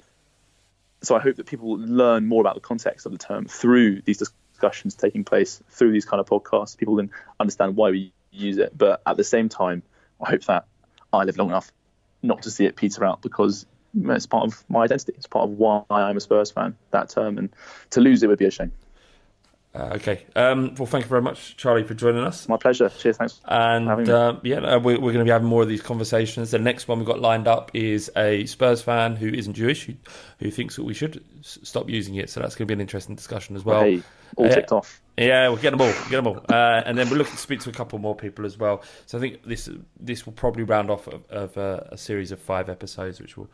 so 1.02 1.16
I 1.16 1.20
hope 1.20 1.36
that 1.36 1.46
people 1.46 1.78
learn 1.78 2.26
more 2.26 2.40
about 2.40 2.54
the 2.54 2.60
context 2.60 3.06
of 3.06 3.12
the 3.12 3.18
term 3.18 3.46
through 3.46 4.02
these 4.02 4.18
discussions 4.18 4.94
taking 4.94 5.24
place 5.24 5.62
through 5.70 5.92
these 5.92 6.04
kind 6.04 6.20
of 6.20 6.26
podcasts. 6.26 6.76
People 6.76 6.96
can 6.96 7.10
understand 7.38 7.76
why 7.76 7.90
we 7.90 8.12
use 8.30 8.58
it, 8.58 8.76
but 8.76 9.02
at 9.06 9.16
the 9.16 9.24
same 9.24 9.48
time, 9.48 9.82
I 10.20 10.30
hope 10.30 10.44
that 10.44 10.66
I 11.12 11.24
live 11.24 11.38
long 11.38 11.48
enough 11.48 11.72
not 12.22 12.42
to 12.42 12.50
see 12.50 12.66
it 12.66 12.76
peter 12.76 13.04
out 13.04 13.22
because 13.22 13.66
it's 13.94 14.26
part 14.26 14.46
of 14.46 14.62
my 14.68 14.84
identity. 14.84 15.14
It's 15.16 15.26
part 15.26 15.48
of 15.48 15.58
why 15.58 15.82
I'm 15.90 16.16
a 16.16 16.20
Spurs 16.20 16.50
fan. 16.50 16.76
That 16.90 17.08
term, 17.08 17.38
and 17.38 17.50
to 17.90 18.00
lose 18.00 18.22
it 18.22 18.28
would 18.28 18.38
be 18.38 18.44
a 18.44 18.50
shame. 18.50 18.72
Uh, 19.72 19.92
okay. 19.94 20.26
Um, 20.34 20.74
well, 20.74 20.86
thank 20.86 21.04
you 21.04 21.08
very 21.08 21.22
much, 21.22 21.56
Charlie, 21.56 21.84
for 21.84 21.94
joining 21.94 22.24
us. 22.24 22.48
My 22.48 22.56
pleasure. 22.56 22.88
Cheers. 22.88 23.18
Thanks. 23.18 23.40
And 23.44 23.88
uh, 24.08 24.36
yeah, 24.42 24.56
uh, 24.56 24.78
we're, 24.80 24.96
we're, 24.98 25.12
going 25.12 25.18
to 25.18 25.24
be 25.24 25.30
having 25.30 25.46
more 25.46 25.62
of 25.62 25.68
these 25.68 25.80
conversations. 25.82 26.50
The 26.50 26.58
next 26.58 26.88
one 26.88 26.98
we've 26.98 27.06
got 27.06 27.20
lined 27.20 27.46
up 27.46 27.70
is 27.72 28.10
a 28.16 28.46
Spurs 28.46 28.82
fan 28.82 29.14
who 29.14 29.28
isn't 29.28 29.54
Jewish, 29.54 29.84
who, 29.84 29.94
who 30.40 30.50
thinks 30.50 30.74
that 30.74 30.82
we 30.82 30.92
should 30.92 31.24
stop 31.42 31.88
using 31.88 32.16
it. 32.16 32.30
So 32.30 32.40
that's 32.40 32.56
going 32.56 32.66
to 32.66 32.66
be 32.66 32.74
an 32.74 32.80
interesting 32.80 33.14
discussion 33.14 33.54
as 33.54 33.64
well. 33.64 33.82
Hey, 33.82 34.02
all 34.34 34.46
uh, 34.46 34.54
ticked 34.54 34.72
off. 34.72 35.00
Yeah, 35.16 35.48
we'll 35.48 35.58
get 35.58 35.70
them 35.70 35.82
all. 35.82 35.92
Get 35.92 36.10
them 36.10 36.26
all. 36.26 36.44
Uh, 36.48 36.82
and 36.84 36.98
then 36.98 37.08
we're 37.08 37.18
looking 37.18 37.34
to 37.34 37.38
speak 37.38 37.60
to 37.60 37.70
a 37.70 37.72
couple 37.72 38.00
more 38.00 38.16
people 38.16 38.46
as 38.46 38.58
well. 38.58 38.82
So 39.06 39.18
I 39.18 39.20
think 39.20 39.44
this 39.44 39.68
this 40.00 40.26
will 40.26 40.32
probably 40.32 40.64
round 40.64 40.90
off 40.90 41.06
of, 41.06 41.24
of 41.30 41.56
uh, 41.56 41.82
a 41.92 41.96
series 41.96 42.32
of 42.32 42.40
five 42.40 42.68
episodes, 42.68 43.20
which 43.20 43.36
will 43.36 43.48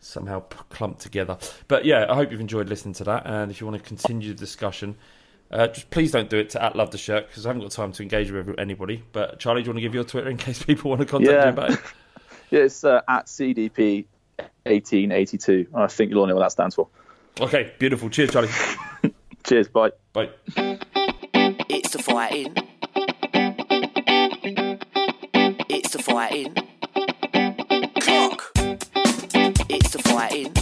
somehow 0.00 0.40
clump 0.40 0.98
together. 0.98 1.38
But 1.68 1.84
yeah, 1.84 2.06
I 2.10 2.16
hope 2.16 2.32
you've 2.32 2.40
enjoyed 2.40 2.68
listening 2.68 2.94
to 2.94 3.04
that. 3.04 3.26
And 3.26 3.52
if 3.52 3.60
you 3.60 3.66
want 3.68 3.80
to 3.80 3.88
continue 3.88 4.30
the 4.30 4.34
discussion. 4.34 4.96
Uh, 5.52 5.66
just 5.66 5.90
please 5.90 6.10
don't 6.10 6.30
do 6.30 6.38
it 6.38 6.48
to 6.50 6.62
at 6.62 6.74
love 6.74 6.90
the 6.90 6.98
shirt 6.98 7.28
because 7.28 7.44
I 7.44 7.50
haven't 7.50 7.62
got 7.62 7.72
time 7.72 7.92
to 7.92 8.02
engage 8.02 8.30
with 8.30 8.58
anybody. 8.58 9.02
But 9.12 9.38
Charlie, 9.38 9.62
do 9.62 9.66
you 9.66 9.70
want 9.72 9.78
to 9.78 9.82
give 9.82 9.94
your 9.94 10.04
Twitter 10.04 10.30
in 10.30 10.38
case 10.38 10.62
people 10.64 10.90
want 10.90 11.00
to 11.02 11.06
contact 11.06 11.30
yeah. 11.30 11.44
you 11.44 11.50
about 11.50 11.70
it? 11.72 11.80
yeah, 12.50 12.60
it's 12.60 12.84
uh, 12.84 13.02
at 13.06 13.26
CDP 13.26 14.06
eighteen 14.64 15.12
eighty 15.12 15.36
two. 15.36 15.66
I 15.74 15.88
think 15.88 16.10
you'll 16.10 16.20
all 16.20 16.26
know 16.26 16.34
what 16.34 16.42
that 16.42 16.52
stands 16.52 16.74
for. 16.74 16.88
Okay, 17.40 17.72
beautiful. 17.78 18.08
Cheers, 18.08 18.30
Charlie. 18.30 18.48
Cheers. 19.44 19.68
Bye. 19.68 19.92
Bye. 20.12 20.30
It's 20.56 21.90
the 21.90 22.02
fighting. 22.02 22.54
It's 25.68 25.92
the 25.92 26.02
fighting. 26.02 26.54
Cock. 28.00 28.52
It's 29.68 29.90
the 29.92 30.02
fighting. 30.02 30.61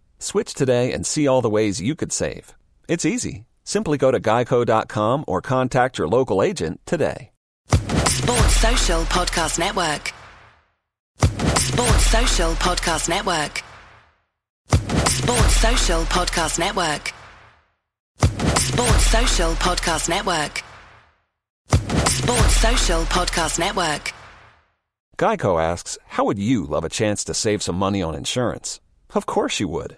Switch 0.21 0.53
today 0.53 0.93
and 0.93 1.03
see 1.03 1.27
all 1.27 1.41
the 1.41 1.49
ways 1.49 1.81
you 1.81 1.95
could 1.95 2.11
save. 2.11 2.53
It's 2.87 3.05
easy. 3.05 3.45
Simply 3.63 3.97
go 3.97 4.11
to 4.11 4.19
geico.com 4.19 5.25
or 5.27 5.41
contact 5.41 5.97
your 5.97 6.07
local 6.07 6.43
agent 6.43 6.79
today. 6.85 7.31
Sports 8.07 8.55
Social 8.57 9.01
Podcast 9.05 9.57
Network. 9.57 10.13
Sports 11.57 12.05
Social 12.05 12.51
Podcast 12.53 13.09
Network. 13.09 13.63
Sports 15.09 15.55
Social 15.55 16.03
Podcast 16.03 16.59
Network. 16.59 17.13
Sports 18.59 19.05
Social 19.07 19.53
Podcast 19.53 20.07
Network. 20.07 20.63
Sports 22.09 22.55
Social 22.57 23.01
Podcast 23.05 23.57
Network. 23.57 24.13
Geico 25.17 25.59
asks, 25.59 25.97
How 26.09 26.25
would 26.25 26.37
you 26.37 26.63
love 26.63 26.83
a 26.83 26.89
chance 26.89 27.23
to 27.23 27.33
save 27.33 27.63
some 27.63 27.75
money 27.75 28.03
on 28.03 28.13
insurance? 28.13 28.79
Of 29.15 29.25
course 29.25 29.59
you 29.59 29.67
would. 29.67 29.97